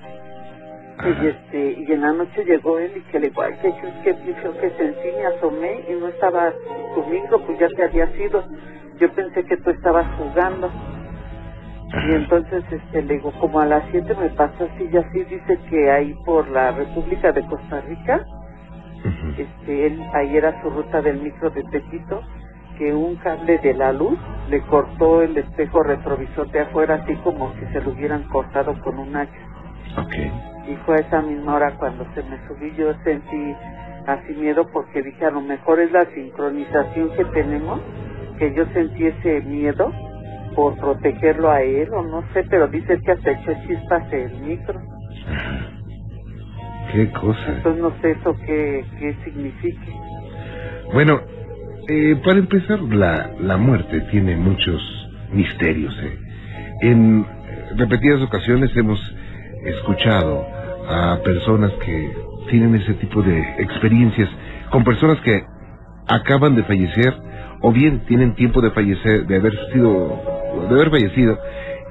Y 1.05 1.27
este 1.29 1.81
y 1.81 1.93
en 1.93 2.01
la 2.01 2.13
noche 2.13 2.45
llegó 2.45 2.81
él 2.81 2.91
y 2.97 3.01
que 3.13 3.21
le 3.21 3.29
digo 3.29 3.43
ay 3.43 3.55
que 4.03 4.15
pienso 4.15 4.53
que 4.61 4.71
sentí 4.71 5.09
me 5.17 5.27
asomé 5.27 5.85
y 5.89 5.93
no 5.93 6.09
estaba 6.09 6.53
micro 7.09 7.39
pues 7.47 7.57
ya 7.61 7.69
te 7.69 7.85
había 7.85 8.09
sido. 8.17 8.45
Yo 8.99 9.13
pensé 9.13 9.45
que 9.45 9.57
tú 9.59 9.71
estabas 9.71 10.07
jugando 10.17 10.69
y 11.93 12.13
entonces 12.13 12.65
este 12.71 13.03
le 13.03 13.15
digo 13.15 13.33
como 13.41 13.61
a 13.61 13.67
las 13.67 13.85
7 13.91 14.15
me 14.21 14.29
pasó 14.31 14.65
así 14.65 14.89
y 14.93 14.97
así 14.97 15.25
dice 15.25 15.59
que 15.71 15.91
ahí 15.91 16.15
por 16.25 16.49
la 16.51 16.73
República 16.73 17.33
de 17.33 17.47
Costa 17.47 17.81
Rica 17.83 18.21
este 19.39 19.87
él 19.87 20.03
ahí 20.15 20.37
era 20.37 20.61
su 20.63 20.71
ruta 20.71 21.01
del 21.01 21.21
micro 21.23 21.51
de 21.51 21.63
Tepito 21.65 22.23
que 22.77 22.93
un 22.93 23.17
cable 23.17 23.59
de 23.59 23.75
la 23.75 23.93
luz 23.93 24.19
le 24.51 24.61
cortó 24.63 25.23
el 25.23 25.37
espejo 25.37 25.83
retrovisor 25.83 26.51
de 26.51 26.61
afuera 26.61 26.97
así 27.03 27.15
como 27.17 27.53
si 27.55 27.67
se 27.73 27.81
lo 27.81 27.91
hubieran 27.93 28.23
cortado 28.25 28.79
con 28.83 28.99
un 28.99 29.17
hacha. 29.17 29.33
Ok. 29.97 30.15
y 30.69 30.77
fue 30.85 30.97
a 30.97 31.01
esa 31.01 31.23
misma 31.23 31.55
hora 31.55 31.75
cuando 31.79 32.05
se 32.15 32.23
me 32.25 32.39
subí 32.47 32.75
yo 32.77 32.93
sentí 33.05 33.55
así 34.07 34.35
miedo 34.35 34.67
porque 34.73 35.03
dije 35.03 35.25
a 35.25 35.31
lo 35.31 35.41
mejor 35.41 35.81
es 35.81 35.91
la 35.91 36.05
sincronización 36.15 37.11
que 37.17 37.25
tenemos 37.27 37.81
que 38.39 38.55
yo 38.55 38.67
sentí 38.75 39.07
ese 39.07 39.41
miedo 39.41 39.91
por 40.59 40.77
protegerlo 40.77 41.53
a 41.53 41.63
él 41.63 41.89
o 41.93 42.03
no 42.03 42.25
sé 42.33 42.43
pero 42.51 42.67
dice 42.67 42.99
que 43.05 43.13
hasta 43.13 43.31
echó 43.31 43.53
chispas 43.69 44.13
el 44.13 44.33
micro 44.41 44.81
Ajá. 45.31 45.71
Qué 46.93 47.11
cosa. 47.13 47.47
entonces 47.59 47.81
no 47.83 47.93
sé 48.03 48.11
eso 48.11 48.35
qué, 48.45 48.85
qué 48.99 49.15
signifique 49.25 49.93
Bueno, 50.93 51.21
eh, 51.89 52.17
para 52.25 52.39
empezar, 52.41 52.81
la, 52.81 53.31
la 53.41 53.57
muerte 53.57 54.01
tiene 54.11 54.35
muchos 54.37 54.81
misterios. 55.33 55.97
eh. 56.03 56.19
En 56.81 57.25
repetidas 57.77 58.21
ocasiones 58.23 58.77
hemos 58.77 58.99
escuchado 59.65 60.45
a 60.89 61.21
personas 61.23 61.71
que 61.85 62.11
tienen 62.51 62.75
ese 62.75 62.95
tipo 62.95 63.23
de 63.23 63.39
experiencias 63.59 64.29
con 64.71 64.83
personas 64.83 65.21
que 65.21 65.41
acaban 66.09 66.57
de 66.57 66.65
fallecer 66.65 67.15
o 67.61 67.71
bien 67.73 68.01
tienen 68.07 68.35
tiempo 68.35 68.61
de 68.63 68.71
fallecer, 68.71 69.27
de 69.27 69.37
haber 69.37 69.53
sido, 69.73 70.38
de 70.63 70.75
haber 70.75 70.91
fallecido 70.91 71.39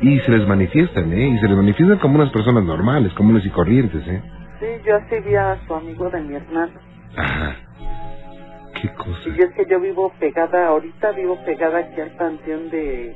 y 0.02 0.20
se 0.20 0.32
les 0.32 0.48
manifiestan, 0.48 1.12
¿eh? 1.14 1.28
Y 1.30 1.38
se 1.40 1.48
les 1.48 1.58
manifiestan 1.58 1.98
como 2.00 2.16
unas 2.16 2.32
personas 2.32 2.64
normales, 2.64 3.14
comunes 3.14 3.46
y 3.46 3.50
corrientes, 3.50 4.08
¿eh? 4.08 4.22
sí 4.60 4.66
yo 4.86 4.96
así 4.96 5.20
vi 5.26 5.36
a 5.36 5.58
su 5.68 5.74
amigo 5.76 6.10
de 6.10 6.22
mi 6.22 6.36
hermano 6.36 6.72
Ajá. 7.16 7.56
Qué 8.82 8.90
cosa. 8.94 9.30
y 9.36 9.42
es 9.42 9.52
que 9.54 9.66
yo 9.70 9.80
vivo 9.80 10.12
pegada 10.20 10.68
ahorita 10.68 11.12
vivo 11.12 11.38
pegada 11.46 11.80
aquí 11.80 12.00
al 12.02 12.12
panteón 12.12 12.70
de 12.70 13.16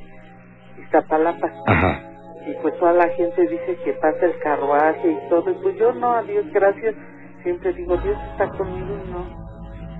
Iztapalapa 0.82 1.48
Ajá. 1.66 2.00
y 2.48 2.54
pues 2.62 2.76
toda 2.78 2.92
la 2.92 3.08
gente 3.10 3.42
dice 3.42 3.76
que 3.84 3.92
pasa 3.94 4.26
el 4.26 4.38
carruaje 4.42 5.10
y 5.10 5.28
todo, 5.28 5.50
y 5.50 5.54
pues 5.62 5.76
yo 5.78 5.92
no, 5.92 6.12
a 6.12 6.22
Dios 6.22 6.44
gracias, 6.52 6.94
siempre 7.42 7.72
digo, 7.74 7.96
Dios 7.98 8.16
está 8.32 8.48
conmigo 8.56 8.88
y 9.06 9.10
no, 9.10 9.42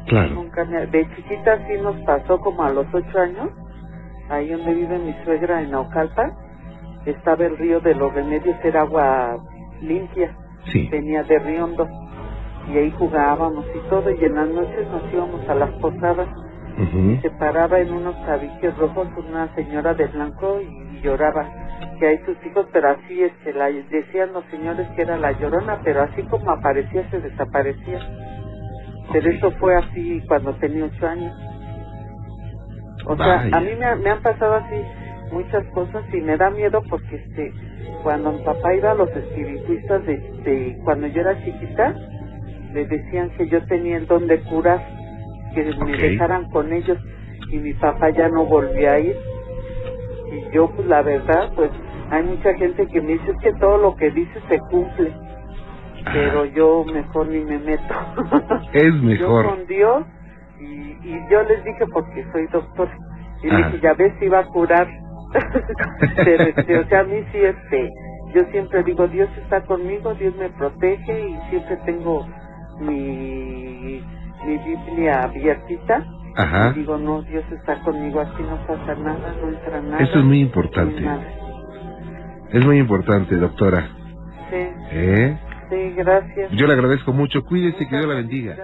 Claro. 0.06 0.34
nunca 0.34 0.64
me... 0.64 0.84
De 0.88 1.08
chiquita 1.14 1.58
sí 1.68 1.74
nos 1.80 1.94
pasó 2.04 2.38
como 2.40 2.64
a 2.64 2.70
los 2.70 2.86
ocho 2.92 3.18
años, 3.20 3.50
ahí 4.33 4.49
donde 4.51 4.75
vive 4.75 4.99
mi 4.99 5.14
suegra 5.25 5.62
en 5.62 5.71
Naucalpan, 5.71 6.33
estaba 7.07 7.45
el 7.45 7.57
río 7.59 7.81
de 7.81 7.95
los 7.95 8.12
remedios, 8.14 8.57
era 8.64 8.83
agua 8.83 9.37
limpia, 9.81 10.35
Sí. 10.66 10.88
venía 10.90 11.23
de 11.25 11.38
Riondo, 11.38 11.88
y 12.73 12.79
ahí 12.79 12.90
jugábamos 12.99 13.66
y 13.75 13.88
todo, 13.88 14.11
y 14.11 14.25
en 14.25 14.35
las 14.35 14.49
noches 14.49 14.88
nos 14.90 15.12
íbamos 15.12 15.49
a 15.49 15.55
las 15.55 15.71
posadas, 15.81 16.29
Ujú. 16.79 17.18
se 17.21 17.31
paraba 17.31 17.81
en 17.81 17.92
unos 17.92 18.14
tabiques 18.25 18.77
rojos 18.79 19.09
una 19.29 19.53
señora 19.55 19.95
de 19.95 20.07
blanco 20.07 20.61
y, 20.61 21.01
lloraba. 21.03 21.47
Que 21.99 22.07
hay 22.07 22.18
sus 22.18 22.37
hijos 22.47 22.66
pero 22.73 22.90
así 22.90 23.23
este 23.23 23.53
la 23.53 23.66
decían 23.66 24.33
los 24.33 24.45
señores 24.47 24.88
que 24.95 25.03
era 25.03 25.16
la 25.18 25.33
llorona 25.33 25.81
pero 25.83 26.03
así 26.03 26.23
como 26.23 26.51
aparecía 26.53 27.09
se 27.11 27.21
desaparecía. 27.21 27.99
Pero 29.12 29.31
eso 29.31 29.51
fue 29.53 29.75
así 29.77 30.23
cuando 30.29 30.55
tenía 30.55 30.85
ocho 30.85 31.07
años 31.07 31.33
o 33.06 33.16
sea 33.16 33.42
a 33.52 33.60
mí 33.60 33.70
me, 33.78 33.96
me 33.96 34.10
han 34.10 34.20
pasado 34.22 34.54
así 34.54 34.76
muchas 35.32 35.64
cosas 35.68 36.02
y 36.12 36.20
me 36.20 36.36
da 36.36 36.50
miedo 36.50 36.82
porque 36.88 37.16
este 37.16 37.52
cuando 38.02 38.32
mi 38.32 38.42
papá 38.42 38.74
iba 38.74 38.90
a 38.90 38.94
los 38.94 39.08
espiritistas 39.10 40.04
de, 40.06 40.16
de 40.44 40.78
cuando 40.84 41.06
yo 41.06 41.20
era 41.20 41.42
chiquita 41.44 41.94
le 42.72 42.86
decían 42.86 43.30
que 43.36 43.48
yo 43.48 43.62
tenía 43.66 43.96
el 43.98 44.06
don 44.06 44.26
de 44.26 44.40
curar 44.40 44.80
que 45.54 45.64
me 45.84 45.96
dejaran 45.96 46.50
con 46.50 46.72
ellos 46.72 46.98
y 47.50 47.58
mi 47.58 47.74
papá 47.74 48.08
ya 48.10 48.28
no 48.30 48.46
volvió 48.46 48.90
a 48.90 48.98
ir. 48.98 49.14
Y 50.32 50.54
yo 50.54 50.70
pues 50.70 50.88
la 50.88 51.02
verdad 51.02 51.50
pues 51.54 51.70
hay 52.10 52.22
mucha 52.22 52.54
gente 52.54 52.86
que 52.86 53.00
me 53.02 53.12
dice 53.12 53.30
"Es 53.32 53.38
que 53.42 53.52
todo 53.60 53.76
lo 53.76 53.94
que 53.96 54.10
dice 54.10 54.40
se 54.48 54.58
cumple 54.70 55.12
pero 56.12 56.46
yo 56.46 56.84
mejor 56.92 57.28
ni 57.28 57.40
me 57.44 57.58
meto 57.58 57.94
Es 58.72 58.84
yo 58.94 59.02
mejor. 59.02 59.44
con 59.46 59.66
Dios 59.66 60.04
y, 60.62 61.09
y 61.09 61.20
yo 61.31 61.42
les 61.44 61.64
dije 61.64 61.85
porque 61.92 62.25
soy 62.33 62.46
doctor 62.48 62.88
y 63.42 63.48
le 63.51 63.57
dije 63.57 63.81
ya 63.83 63.94
ves 63.94 64.12
si 64.20 64.29
va 64.29 64.40
a 64.40 64.44
curar 64.46 64.88
pero 66.25 66.42
este, 66.44 66.79
o 66.79 66.87
sea 66.88 67.01
a 67.01 67.05
mí 67.05 67.25
sí 67.33 67.38
este 67.38 67.90
yo 68.35 68.42
siempre 68.51 68.83
digo 68.85 69.07
Dios 69.09 69.29
está 69.42 69.62
conmigo 69.62 70.14
Dios 70.14 70.35
me 70.37 70.48
protege 70.51 71.29
y 71.29 71.51
siempre 71.51 71.77
tengo 71.85 72.27
mi 72.81 74.03
mi 74.46 74.59
Biblia 74.59 75.22
abiertita 75.25 76.05
Ajá. 76.37 76.70
y 76.70 76.81
digo 76.81 76.96
no 76.98 77.22
Dios 77.22 77.44
está 77.53 77.81
conmigo 77.83 78.20
aquí 78.20 78.42
no 78.42 78.57
pasa 78.66 78.94
nada 78.94 79.35
no 79.40 79.48
entra 79.48 79.81
nada 79.81 80.03
Eso 80.03 80.18
es 80.18 80.25
muy 80.25 80.40
importante. 80.40 81.03
Es 82.51 82.64
muy 82.66 82.79
importante, 82.79 83.35
doctora. 83.37 83.88
sí 84.51 84.68
¿Eh? 84.92 85.38
sí 85.70 85.94
gracias 85.96 86.51
Yo 86.53 86.66
le 86.66 86.75
agradezco 86.75 87.12
mucho. 87.14 87.42
Cuídese, 87.44 87.88
que 87.88 87.96
Dios 87.96 88.07
la 88.07 88.14
bendiga. 88.14 88.57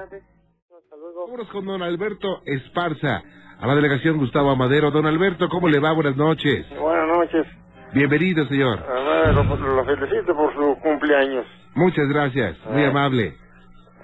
Vámonos 1.29 1.49
con 1.51 1.67
don 1.67 1.83
Alberto 1.83 2.41
Esparza, 2.47 3.23
a 3.61 3.67
la 3.67 3.75
delegación 3.75 4.17
Gustavo 4.17 4.49
Amadero. 4.49 4.91
Don 4.91 5.05
Alberto, 5.05 5.51
¿cómo 5.51 5.69
le 5.69 5.79
va? 5.79 5.93
Buenas 5.93 6.17
noches. 6.17 6.65
Buenas 6.81 7.07
noches. 7.07 7.47
Bienvenido, 7.93 8.47
señor. 8.47 8.79
A 8.79 8.93
ver, 9.27 9.35
lo, 9.35 9.45
lo 9.45 9.85
felicito 9.85 10.35
por 10.35 10.55
su 10.55 10.81
cumpleaños. 10.81 11.45
Muchas 11.75 12.09
gracias. 12.09 12.57
Muy 12.71 12.83
Ah. 12.83 12.89
amable. 12.89 13.37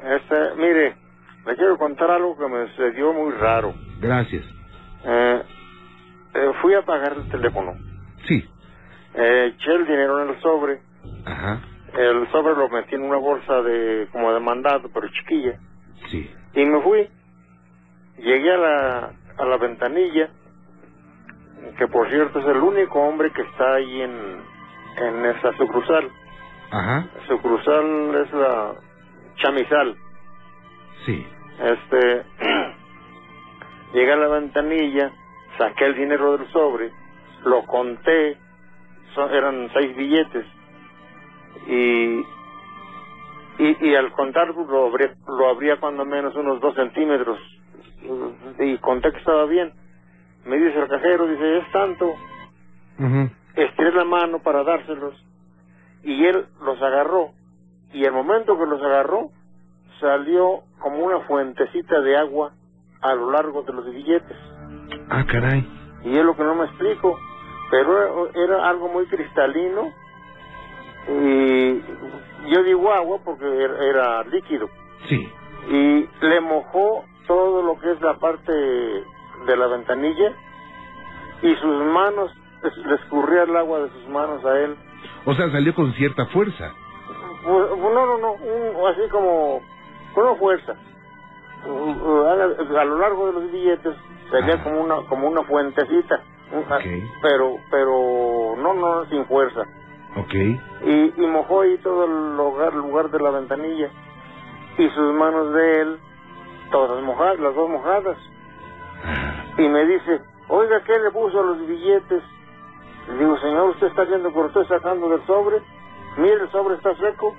Este, 0.02 0.36
mire, 0.58 0.96
le 1.46 1.56
quiero 1.56 1.78
contar 1.78 2.10
algo 2.10 2.36
que 2.36 2.46
me 2.46 2.68
sucedió 2.72 3.14
muy 3.14 3.32
raro. 3.32 3.72
Gracias. 4.02 4.44
Eh, 5.06 5.42
eh, 6.34 6.50
fui 6.60 6.74
a 6.74 6.82
pagar 6.82 7.14
el 7.16 7.26
teléfono. 7.30 7.72
Sí. 8.26 8.44
Eh, 9.14 9.46
eché 9.54 9.72
el 9.72 9.86
dinero 9.86 10.22
en 10.24 10.28
el 10.28 10.40
sobre. 10.42 10.78
Ajá. 11.24 11.62
El 11.96 12.30
sobre 12.30 12.54
lo 12.54 12.68
metí 12.68 12.96
en 12.96 13.02
una 13.04 13.16
bolsa 13.16 13.62
de 13.62 14.08
como 14.12 14.30
de 14.34 14.40
mandado, 14.40 14.90
pero 14.92 15.08
chiquilla. 15.08 15.58
Sí. 16.10 16.30
Y 16.54 16.64
me 16.64 16.80
fui. 16.82 17.08
Llegué 18.18 18.52
a 18.52 18.56
la, 18.56 19.12
a 19.38 19.44
la 19.44 19.56
ventanilla, 19.56 20.30
que 21.78 21.88
por 21.88 22.08
cierto 22.08 22.38
es 22.38 22.46
el 22.46 22.58
único 22.58 23.00
hombre 23.00 23.32
que 23.32 23.42
está 23.42 23.74
ahí 23.74 24.02
en, 24.02 24.42
en 24.98 25.24
esa 25.26 25.52
sucursal. 25.56 26.10
Ajá, 26.70 27.06
Sucursal 27.28 28.14
es 28.24 28.32
la 28.32 28.74
chamizal. 29.36 29.96
sí. 31.04 31.26
Este, 31.60 32.24
llegué 33.94 34.12
a 34.12 34.16
la 34.16 34.28
ventanilla, 34.28 35.12
saqué 35.58 35.84
el 35.86 35.94
dinero 35.94 36.36
del 36.36 36.48
sobre, 36.50 36.90
lo 37.44 37.64
conté, 37.64 38.36
son- 39.14 39.32
eran 39.32 39.70
seis 39.72 39.94
billetes, 39.96 40.44
y, 41.68 42.24
y, 43.58 43.88
y 43.88 43.94
al 43.94 44.12
contar 44.12 44.48
lo 44.54 44.86
abría, 44.86 45.14
lo 45.26 45.80
cuando 45.80 46.04
menos 46.04 46.34
unos 46.34 46.60
dos 46.60 46.74
centímetros, 46.74 47.38
y 48.58 48.78
conté 48.78 49.12
que 49.12 49.18
estaba 49.18 49.46
bien. 49.46 49.72
Me 50.44 50.58
dice 50.58 50.78
el 50.78 50.88
cajero, 50.88 51.26
dice, 51.26 51.58
es 51.58 51.72
tanto, 51.72 52.14
Ujú. 52.98 53.30
estiré 53.56 53.92
la 53.92 54.04
mano 54.04 54.40
para 54.40 54.62
dárselos, 54.62 55.14
y 56.02 56.24
él 56.24 56.46
los 56.62 56.80
agarró, 56.82 57.30
y 57.92 58.04
el 58.04 58.12
momento 58.12 58.58
que 58.58 58.66
los 58.66 58.82
agarró, 58.82 59.30
salió 60.00 60.62
como 60.80 60.98
una 60.98 61.20
fuentecita 61.20 62.00
de 62.00 62.16
agua 62.16 62.52
a 63.00 63.14
lo 63.14 63.30
largo 63.30 63.62
de 63.62 63.72
los 63.72 63.86
billetes. 63.90 64.36
Ah, 65.08 65.24
caray. 65.26 65.66
Y 66.04 66.18
es 66.18 66.24
lo 66.24 66.36
que 66.36 66.42
no 66.42 66.54
me 66.54 66.64
explico, 66.66 67.18
pero 67.70 68.30
era 68.34 68.68
algo 68.68 68.88
muy 68.88 69.06
cristalino, 69.06 69.92
y 71.08 71.82
yo 72.50 72.62
digo 72.62 72.92
agua 72.92 73.18
porque 73.24 73.44
era, 73.44 73.84
era 73.84 74.22
líquido, 74.24 74.68
Sí. 75.08 75.28
y 75.70 76.08
le 76.26 76.40
mojó 76.40 77.04
todo 77.26 77.62
lo 77.62 77.78
que 77.78 77.92
es 77.92 78.00
la 78.00 78.14
parte 78.18 78.52
de 78.52 79.56
la 79.56 79.66
ventanilla, 79.66 80.32
y 81.42 81.54
sus 81.56 81.84
manos, 81.86 82.30
le 82.86 82.94
escurría 82.94 83.42
el 83.42 83.56
agua 83.56 83.80
de 83.80 83.90
sus 83.90 84.08
manos 84.08 84.44
a 84.44 84.58
él. 84.60 84.76
O 85.26 85.34
sea, 85.34 85.50
salió 85.50 85.74
con 85.74 85.92
cierta 85.94 86.26
fuerza. 86.26 86.72
Pues, 87.44 87.70
No, 87.78 88.06
no, 88.06 88.18
no, 88.18 88.32
un- 88.32 88.88
así 88.88 89.08
como 89.10 89.60
con 90.14 90.24
una 90.28 90.36
fuerza. 90.36 90.74
A, 91.64 92.80
a 92.80 92.84
lo 92.84 92.98
largo 92.98 93.26
de 93.26 93.32
los 93.34 93.50
billetes 93.52 93.94
sería 94.30 94.54
Ajá. 94.54 94.64
como 94.64 94.80
una 94.82 94.96
como 95.08 95.28
una 95.28 95.42
fuentecita, 95.44 96.22
pero 97.22 97.56
pero 97.70 98.54
no 98.58 98.74
no 98.74 99.04
sin 99.06 99.24
fuerza. 99.26 99.64
Ok. 100.16 100.34
Y, 100.86 101.12
y 101.22 101.26
mojó 101.26 101.62
ahí 101.62 101.76
todo 101.78 102.04
el 102.04 102.36
lugar, 102.36 102.74
lugar 102.74 103.10
de 103.10 103.18
la 103.20 103.30
ventanilla 103.30 103.90
y 104.78 104.88
sus 104.90 105.14
manos 105.14 105.52
de 105.54 105.80
él 105.80 105.98
todas 106.70 107.02
mojadas, 107.02 107.38
las 107.40 107.54
dos 107.54 107.68
mojadas. 107.70 108.16
Y 109.58 109.68
me 109.68 109.84
dice, 109.86 110.20
oiga, 110.48 110.82
¿qué 110.84 110.98
le 110.98 111.10
puso 111.10 111.40
a 111.40 111.44
los 111.46 111.66
billetes? 111.66 112.22
Le 113.08 113.18
digo, 113.18 113.36
señor, 113.38 113.70
usted 113.70 113.88
está 113.88 114.04
viendo 114.04 114.30
lo 114.30 114.46
estoy 114.46 114.66
sacando 114.66 115.08
del 115.08 115.24
sobre. 115.26 115.60
Mire, 116.16 116.34
el 116.42 116.50
sobre 116.50 116.76
está 116.76 116.94
seco. 116.96 117.34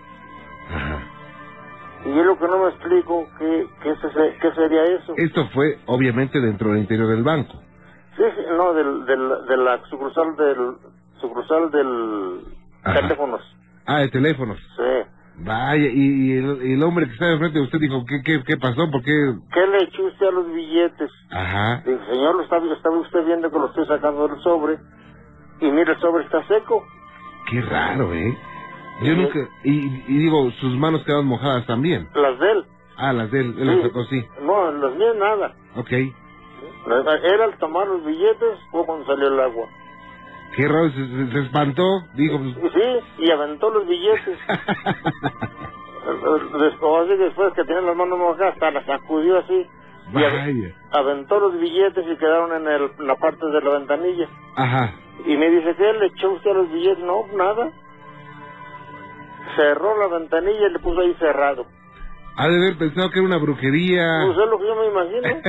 Y 2.05 2.19
es 2.19 2.25
lo 2.25 2.37
que 2.37 2.47
no 2.47 2.59
me 2.59 2.69
explico, 2.69 3.27
¿qué, 3.39 3.67
qué, 3.81 3.95
se- 3.95 4.37
qué 4.39 4.51
sería 4.53 4.83
eso? 4.85 5.13
Esto 5.17 5.47
fue 5.53 5.79
obviamente 5.87 6.39
dentro 6.39 6.69
del 6.69 6.79
interior 6.79 7.07
del 7.07 7.23
banco. 7.23 7.53
Sí, 8.15 8.23
sí, 8.35 8.43
no, 8.55 8.73
del, 8.73 9.05
del, 9.05 9.45
de 9.47 9.57
la 9.57 9.81
sucursal 9.89 10.35
del, 10.35 10.75
sucursal 11.19 11.71
del 11.71 12.41
Ajá. 12.85 13.01
teléfonos. 13.01 13.41
Ah, 13.85 13.99
de 13.99 14.09
teléfonos. 14.09 14.57
Sí. 14.77 15.09
Vaya, 15.37 15.85
y, 15.91 16.31
y 16.31 16.37
el, 16.37 16.61
el 16.61 16.83
hombre 16.83 17.07
que 17.07 17.13
está 17.13 17.29
enfrente 17.31 17.59
de 17.59 17.65
usted 17.65 17.79
dijo, 17.79 18.05
¿qué, 18.05 18.21
qué, 18.23 18.41
qué 18.45 18.57
pasó? 18.57 18.89
¿Por 18.89 19.03
qué? 19.03 19.11
¿Qué 19.53 19.67
le 19.67 19.83
echó 19.83 20.03
usted 20.05 20.27
a 20.27 20.31
los 20.31 20.51
billetes? 20.53 21.11
Ajá. 21.29 21.83
Digo, 21.85 21.99
señor, 22.09 22.35
lo 22.35 22.43
está 22.43 22.89
usted 22.89 23.25
viendo 23.25 23.51
que 23.51 23.57
lo 23.59 23.67
estoy 23.67 23.85
sacando 23.85 24.27
del 24.29 24.39
sobre. 24.41 24.77
Y 25.59 25.71
mire, 25.71 25.91
el 25.93 25.99
sobre 25.99 26.23
está 26.23 26.45
seco. 26.47 26.85
Qué 27.49 27.61
raro, 27.61 28.13
¿eh? 28.13 28.37
Yo 29.01 29.13
Sí. 29.13 29.15
nunca... 29.21 29.39
Y, 29.65 29.71
y 30.07 30.17
digo, 30.19 30.49
sus 30.51 30.75
manos 30.77 31.03
quedaron 31.03 31.25
mojadas 31.27 31.65
también. 31.65 32.07
Las 32.15 32.39
de 32.39 32.51
él. 32.51 32.65
Ah, 32.97 33.11
las 33.11 33.29
de 33.29 33.41
él, 33.41 33.55
él 33.59 33.67
Sí. 33.69 33.75
las 33.75 33.81
sacó, 33.81 34.03
sí. 34.05 34.25
No, 34.41 34.71
las 34.71 34.95
mías 34.95 35.15
nada. 35.17 35.53
Ok. 35.75 35.91
Él 35.91 37.41
al 37.41 37.57
tomar 37.57 37.87
los 37.87 38.05
billetes 38.05 38.59
fue 38.71 38.85
cuando 38.85 39.05
salió 39.05 39.27
el 39.27 39.39
agua. 39.39 39.67
Qué 40.55 40.67
raro, 40.67 40.89
se, 40.91 41.31
se- 41.31 41.39
espantó, 41.41 41.83
dijo... 42.13 42.37
pues, 42.39 42.73
Y 42.73 42.79
sí, 42.79 43.23
y 43.25 43.31
aventó 43.31 43.69
los 43.71 43.85
billetes. 43.87 44.37
Después, 46.59 47.09
así 47.09 47.17
después 47.17 47.53
que 47.55 47.63
tenía 47.63 47.81
las 47.81 47.95
manos 47.95 48.17
mojadas, 48.19 48.53
hasta 48.53 48.71
las 48.71 48.85
sacudió 48.85 49.39
así. 49.39 49.67
Y 50.11 50.13
Vaya. 50.13 50.75
aventó 50.91 51.39
los 51.39 51.59
billetes 51.59 52.05
y 52.07 52.15
quedaron 52.17 52.53
en, 52.61 52.67
el, 52.71 52.91
en 52.99 53.07
la 53.07 53.15
parte 53.15 53.43
de 53.45 53.59
la 53.61 53.69
ventanilla. 53.71 54.27
Ajá. 54.55 54.93
Y 55.25 55.35
me 55.35 55.49
dice, 55.49 55.75
¿qué 55.75 55.93
le 55.93 56.05
echó 56.07 56.29
usted 56.31 56.51
a 56.51 56.53
los 56.53 56.71
billetes? 56.71 57.03
No, 57.03 57.25
nada. 57.35 57.71
Cerró 59.55 59.97
la 59.99 60.07
ventanilla 60.17 60.67
y 60.67 60.73
le 60.73 60.79
puso 60.79 60.99
ahí 61.01 61.13
cerrado. 61.19 61.65
Ha 62.37 62.47
de 62.49 62.55
haber 62.57 62.77
pensado 62.77 63.09
que 63.09 63.19
era 63.19 63.27
una 63.27 63.37
brujería. 63.37 64.03
Pues 64.25 64.37
es 64.37 64.49
lo 64.49 64.59
que 64.59 64.67
yo 64.67 64.75
me 64.75 64.87
imagino. 64.87 65.41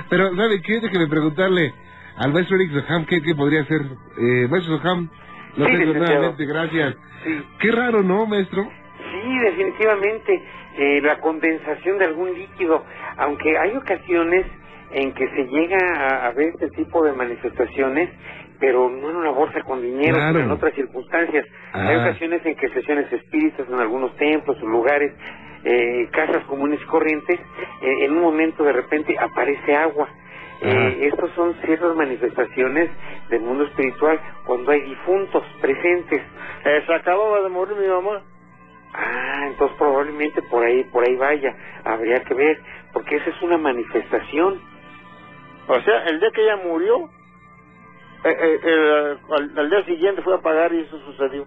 Pero, 0.08 0.34
¿sabe 0.36 0.62
qué? 0.62 0.80
Déjeme 0.80 1.08
preguntarle 1.08 1.74
al 2.18 2.32
maestro 2.32 2.56
Eric 2.56 2.72
Soham 2.86 3.04
qué, 3.06 3.22
qué 3.22 3.34
podría 3.34 3.64
ser. 3.66 3.82
Eh, 4.18 4.46
maestro 4.50 4.78
Soham, 4.78 5.08
lo 5.56 5.66
Sí, 5.66 5.72
tengo 5.72 5.94
nuevamente, 5.94 6.46
gracias. 6.46 6.96
Sí. 7.24 7.42
Qué 7.60 7.70
raro, 7.72 8.02
¿no, 8.02 8.26
maestro? 8.26 8.62
Sí, 8.98 9.38
definitivamente, 9.40 10.42
eh, 10.76 11.00
la 11.02 11.18
condensación 11.20 11.98
de 11.98 12.04
algún 12.06 12.34
líquido, 12.34 12.84
aunque 13.16 13.56
hay 13.58 13.76
ocasiones 13.76 14.46
en 14.92 15.12
que 15.12 15.28
se 15.28 15.44
llega 15.46 15.78
a, 15.96 16.26
a 16.26 16.30
ver 16.32 16.48
este 16.50 16.68
tipo 16.70 17.04
de 17.04 17.12
manifestaciones, 17.12 18.10
pero 18.60 18.88
no 18.88 19.10
en 19.10 19.16
una 19.16 19.30
bolsa 19.30 19.60
con 19.62 19.82
dinero, 19.82 20.14
Claro. 20.16 20.32
sino 20.34 20.44
en 20.44 20.50
otras 20.52 20.74
circunstancias. 20.74 21.46
Hay 21.72 21.96
Ah. 21.96 22.02
ocasiones 22.06 22.44
en 22.46 22.54
que 22.56 22.68
sesiones 22.70 23.12
espíritas 23.12 23.66
en 23.68 23.74
algunos 23.74 24.14
templos 24.16 24.56
o 24.62 24.66
lugares, 24.66 25.12
eh, 25.64 26.08
casas 26.12 26.44
comunes 26.44 26.78
y 26.82 26.86
corrientes, 26.86 27.40
eh, 27.82 28.04
en 28.04 28.12
un 28.12 28.20
momento 28.20 28.62
de 28.64 28.72
repente 28.72 29.16
aparece 29.18 29.74
agua. 29.74 30.08
Eh, 30.60 31.08
estos 31.12 31.30
son 31.32 31.54
ciertas 31.64 31.94
manifestaciones 31.96 32.90
del 33.28 33.40
mundo 33.42 33.64
espiritual 33.64 34.20
cuando 34.46 34.70
hay 34.70 34.80
difuntos 34.82 35.42
presentes. 35.60 36.22
Eh, 36.64 36.82
se 36.86 36.94
acababa 36.94 37.42
de 37.42 37.48
morir 37.48 37.76
mi 37.76 37.86
mamá. 37.86 38.22
Ah, 38.94 39.46
entonces 39.48 39.76
probablemente 39.76 40.40
por 40.42 40.64
ahí, 40.64 40.84
por 40.84 41.04
ahí 41.04 41.16
vaya. 41.16 41.54
Habría 41.84 42.20
que 42.22 42.34
ver, 42.34 42.60
porque 42.92 43.16
esa 43.16 43.30
es 43.30 43.42
una 43.42 43.58
manifestación. 43.58 44.60
O 45.66 45.80
sea, 45.80 46.04
el 46.04 46.20
día 46.20 46.30
que 46.30 46.42
ella 46.42 46.56
murió, 46.56 47.10
eh, 48.24 48.36
eh, 48.40 48.60
eh, 48.62 49.16
al, 49.30 49.58
al 49.58 49.70
día 49.70 49.84
siguiente 49.84 50.22
fue 50.22 50.34
a 50.34 50.40
pagar 50.42 50.72
y 50.72 50.80
eso 50.80 50.98
sucedió. 51.00 51.46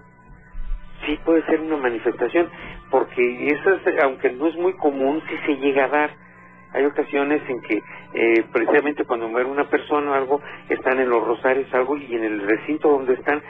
Sí 1.05 1.17
puede 1.23 1.43
ser 1.45 1.61
una 1.61 1.77
manifestación, 1.77 2.49
porque 2.91 3.47
eso 3.47 3.73
es, 3.73 4.03
aunque 4.03 4.31
no 4.31 4.47
es 4.47 4.55
muy 4.55 4.73
común, 4.73 5.21
sí 5.29 5.37
se 5.45 5.55
llega 5.57 5.85
a 5.85 5.89
dar. 5.89 6.26
Hay 6.73 6.85
ocasiones 6.85 7.41
en 7.49 7.61
que 7.61 7.81
eh, 8.13 8.43
precisamente 8.51 9.05
cuando 9.05 9.27
muere 9.29 9.49
una 9.49 9.69
persona 9.69 10.11
o 10.11 10.13
algo, 10.13 10.41
están 10.69 10.99
en 10.99 11.09
los 11.09 11.25
rosarios 11.25 11.73
algo 11.73 11.97
y 11.97 12.13
en 12.15 12.23
el 12.23 12.41
recinto 12.41 12.89
donde 12.89 13.13
están, 13.13 13.41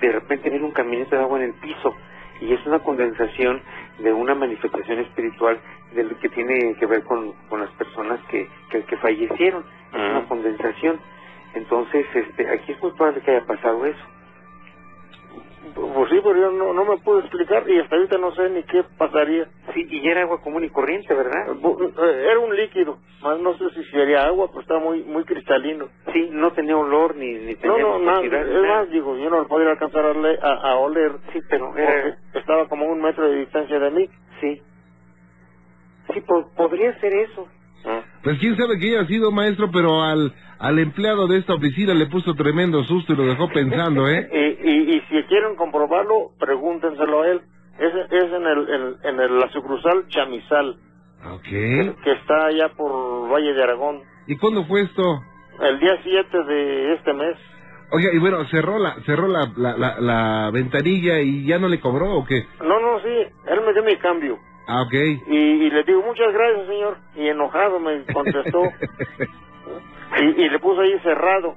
de 0.00 0.12
repente 0.12 0.50
viene 0.50 0.64
un 0.64 0.72
caminito 0.72 1.16
de 1.16 1.22
agua 1.22 1.38
en 1.38 1.44
el 1.46 1.54
piso 1.54 1.94
y 2.40 2.52
es 2.52 2.64
una 2.66 2.80
condensación 2.80 3.62
de 3.98 4.12
una 4.12 4.34
manifestación 4.34 4.98
espiritual 5.00 5.58
del 5.94 6.14
que 6.16 6.28
tiene 6.28 6.74
que 6.74 6.84
ver 6.86 7.02
con, 7.04 7.32
con 7.48 7.60
las 7.60 7.70
personas 7.70 8.20
que, 8.28 8.48
que, 8.70 8.82
que 8.84 8.96
fallecieron. 8.98 9.62
Es 9.62 9.66
Ah. 9.98 10.18
una 10.18 10.28
condensación. 10.28 10.98
Entonces, 11.54 12.04
este, 12.14 12.50
aquí 12.50 12.72
es 12.72 12.82
muy 12.82 12.90
probable 12.92 13.22
que 13.22 13.30
haya 13.30 13.46
pasado 13.46 13.86
eso. 13.86 14.04
Pues 15.74 16.10
sí, 16.10 16.20
pero 16.22 16.36
yo 16.36 16.50
no, 16.52 16.72
no 16.74 16.84
me 16.84 16.98
puedo 16.98 17.20
explicar 17.20 17.68
y 17.68 17.78
hasta 17.80 17.96
ahorita 17.96 18.18
no 18.18 18.32
sé 18.32 18.50
ni 18.50 18.62
qué 18.64 18.84
pasaría. 18.98 19.48
Sí, 19.74 19.86
y 19.90 20.08
era 20.08 20.22
agua 20.22 20.40
común 20.42 20.64
y 20.64 20.70
corriente, 20.70 21.14
¿verdad? 21.14 21.54
Bu- 21.60 21.92
eh, 22.04 22.28
Era 22.30 22.38
un 22.40 22.54
líquido, 22.56 22.98
más 23.22 23.38
no 23.40 23.54
sé 23.58 23.70
si 23.70 23.84
sería 23.90 24.26
agua, 24.26 24.48
pues 24.52 24.62
estaba 24.62 24.80
muy 24.80 25.02
muy 25.04 25.24
cristalino. 25.24 25.88
Sí, 26.12 26.28
no 26.32 26.52
tenía 26.52 26.76
olor 26.76 27.16
ni, 27.16 27.32
ni 27.32 27.54
No, 27.54 27.60
tenía 27.60 27.82
no, 27.84 27.98
nada, 28.00 28.20
viscosidad, 28.20 28.48
es 28.48 28.62
nada. 28.62 28.68
más, 28.82 28.90
digo, 28.90 29.16
yo 29.16 29.30
no 29.30 29.40
lo 29.40 29.48
podría 29.48 29.70
alcanzar 29.72 30.06
a, 30.06 30.14
le- 30.14 30.38
a, 30.42 30.52
a 30.72 30.76
oler, 30.78 31.12
Sí, 31.32 31.40
pero 31.50 31.76
era... 31.76 32.18
estaba 32.34 32.68
como 32.68 32.86
a 32.86 32.92
un 32.92 33.02
metro 33.02 33.28
de 33.28 33.36
distancia 33.40 33.78
de 33.78 33.90
mí. 33.90 34.10
Sí. 34.40 34.62
Sí, 36.14 36.20
po- 36.22 36.50
podría 36.56 36.98
ser 37.00 37.12
eso. 37.14 37.48
Pues 38.22 38.38
quién 38.40 38.56
sabe 38.56 38.78
que 38.78 38.88
haya 38.96 39.06
sido 39.06 39.30
maestro, 39.30 39.70
pero 39.70 40.02
al, 40.02 40.32
al 40.58 40.78
empleado 40.78 41.26
de 41.28 41.38
esta 41.38 41.54
oficina 41.54 41.94
le 41.94 42.06
puso 42.06 42.34
tremendo 42.34 42.82
susto 42.84 43.12
y 43.12 43.16
lo 43.16 43.24
dejó 43.26 43.48
pensando, 43.48 44.08
¿eh? 44.08 44.28
Y, 44.32 44.68
y, 44.70 44.94
y 44.96 45.00
si 45.08 45.22
quieren 45.28 45.54
comprobarlo, 45.56 46.32
pregúntenselo 46.40 47.22
a 47.22 47.28
él. 47.28 47.40
Es, 47.78 47.92
es 48.10 48.32
en, 48.32 48.46
el, 48.46 48.68
en, 48.70 48.96
en 49.04 49.20
el- 49.20 49.38
la 49.38 49.48
sucursal 49.52 50.08
Chamizal, 50.08 50.76
Ok. 51.34 51.42
que 51.42 52.12
está 52.12 52.46
allá 52.46 52.70
por 52.70 53.30
Valle 53.30 53.52
de 53.52 53.62
Aragón. 53.62 54.00
¿Y 54.26 54.36
cuándo 54.36 54.64
fue 54.64 54.80
esto? 54.82 55.20
El 55.60 55.78
día 55.78 55.98
7 56.02 56.42
de 56.44 56.94
este 56.94 57.12
mes. 57.12 57.36
Oiga, 57.92 58.10
y 58.12 58.18
bueno, 58.18 58.44
cerró 58.46 58.78
la 58.78 58.96
cerró 59.04 59.28
la, 59.28 59.52
la, 59.56 59.76
la, 59.76 60.00
la 60.00 60.50
ventanilla 60.50 61.20
y 61.20 61.46
ya 61.46 61.58
no 61.60 61.68
le 61.68 61.78
cobró 61.78 62.14
o 62.16 62.24
qué? 62.24 62.44
No, 62.60 62.80
no, 62.80 62.98
sí, 63.00 63.08
él 63.46 63.60
me 63.64 63.72
dio 63.72 63.84
mi 63.84 63.96
cambio. 63.96 64.38
Ah, 64.66 64.82
ok. 64.82 64.92
Y, 64.92 65.36
y 65.36 65.70
le 65.70 65.82
digo, 65.84 66.02
muchas 66.02 66.32
gracias, 66.32 66.66
señor. 66.66 66.96
Y 67.14 67.28
enojado 67.28 67.78
me 67.80 68.02
contestó. 68.12 68.62
y, 70.20 70.42
y 70.42 70.48
le 70.48 70.58
puso 70.58 70.80
ahí 70.80 70.98
cerrado. 71.02 71.56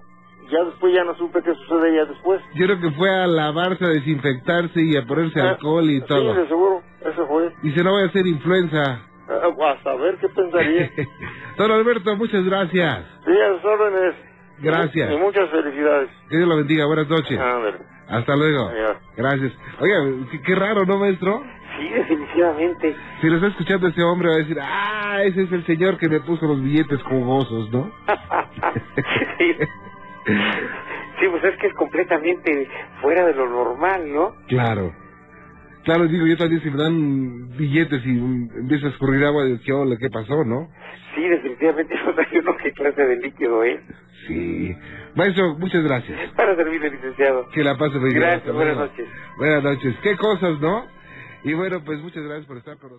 ya 0.52 0.63
después 0.63 0.93
ya 0.93 1.04
no 1.04 1.15
supe 1.15 1.41
qué 1.43 1.54
sucedía 1.56 2.06
después. 2.06 2.41
Yo 2.56 2.65
creo 2.65 2.80
que 2.80 2.91
fue 2.91 3.10
a 3.10 3.28
lavarse, 3.28 3.86
a 3.86 3.89
desinfectarse 3.89 4.82
y 4.82 4.95
a 4.98 5.06
ponerse 5.06 5.39
Ah, 5.41 5.50
alcohol 5.52 5.84
y 5.89 6.00
Sí, 6.02 6.06
todo. 6.08 6.34
de 6.34 6.48
seguro, 6.48 6.82
eso 7.02 7.28
fue. 7.28 7.52
Dice, 7.63 7.84
no 7.84 7.91
voy 7.91 8.04
a 8.04 8.06
hacer 8.08 8.26
influenza. 8.28 9.02
Ah, 9.30 9.48
a 9.74 9.84
saber 9.84 10.17
qué 10.19 10.28
pensaría. 10.30 10.91
Don 11.58 11.72
Alberto, 11.72 12.15
muchas 12.15 12.43
gracias. 12.45 13.06
sí, 13.26 13.32
a 13.32 13.54
sus 13.56 13.65
órdenes. 13.65 14.15
Gracias. 14.62 15.12
Y 15.13 15.17
muchas 15.17 15.50
felicidades. 15.52 16.10
Que 16.30 16.38
Dios 16.38 16.50
lo 16.50 16.58
bendiga. 16.58 16.86
Buenas 16.86 17.08
noches. 17.08 17.39
Ándale. 17.39 17.78
Hasta 18.10 18.36
luego. 18.36 18.72
Gracias. 19.15 19.54
Oiga, 19.80 20.28
qué, 20.32 20.41
qué 20.41 20.56
raro, 20.56 20.86
¿no, 20.86 20.98
maestro? 20.98 21.41
Sí, 21.79 21.89
definitivamente. 21.89 22.95
Si 23.21 23.27
lo 23.27 23.35
está 23.35 23.47
escuchando 23.47 23.87
ese 23.87 24.03
hombre, 24.03 24.29
va 24.29 24.35
a 24.35 24.37
decir, 24.37 24.57
ah, 24.61 25.23
ese 25.23 25.43
es 25.43 25.51
el 25.51 25.65
señor 25.65 25.97
que 25.97 26.09
me 26.09 26.19
puso 26.19 26.45
los 26.45 26.61
billetes 26.61 27.01
jugosos, 27.03 27.71
¿no? 27.71 27.91
sí. 29.37 29.55
Sí, 31.19 31.27
pues 31.27 31.43
es 31.43 31.57
que 31.57 31.67
es 31.67 31.73
completamente 31.73 32.67
fuera 33.01 33.25
de 33.25 33.33
lo 33.33 33.49
normal, 33.49 34.13
¿no? 34.13 34.35
Claro. 34.47 34.93
Claro, 35.83 36.07
digo, 36.07 36.25
yo 36.25 36.37
también 36.37 36.61
si 36.61 36.69
me 36.69 36.77
dan 36.77 37.57
billetes 37.57 38.05
y 38.05 38.17
empieza 38.17 38.87
a 38.87 38.89
escurrir 38.91 39.25
agua, 39.25 39.43
digo, 39.43 39.59
¿qué 39.65 39.73
hola, 39.73 39.97
qué 39.99 40.09
pasó, 40.09 40.45
no? 40.45 40.69
Sí, 41.15 41.27
definitivamente 41.27 41.95
no 42.05 42.13
sé 42.13 42.39
uno 42.39 42.57
qué 42.57 42.71
clase 42.71 43.05
de 43.05 43.17
líquido 43.17 43.63
es. 43.63 43.81
Sí. 44.27 44.75
Maestro, 45.15 45.57
muchas 45.57 45.83
gracias. 45.83 46.31
Para 46.33 46.55
servirle, 46.55 46.91
licenciado. 46.91 47.49
Que 47.49 47.63
la 47.63 47.75
pase 47.77 47.97
bien. 47.99 48.13
Gracias, 48.13 48.53
buenas 48.53 48.77
noches. 48.77 49.07
Buenas 49.37 49.63
noches. 49.63 49.95
Qué 50.03 50.15
cosas, 50.15 50.59
¿no? 50.59 50.85
Y 51.43 51.54
bueno, 51.54 51.84
pues 51.86 51.99
muchas 52.02 52.23
gracias 52.23 52.47
por 52.47 52.58
estar 52.58 52.78
con 52.80 52.91
nosotros. 52.93 52.97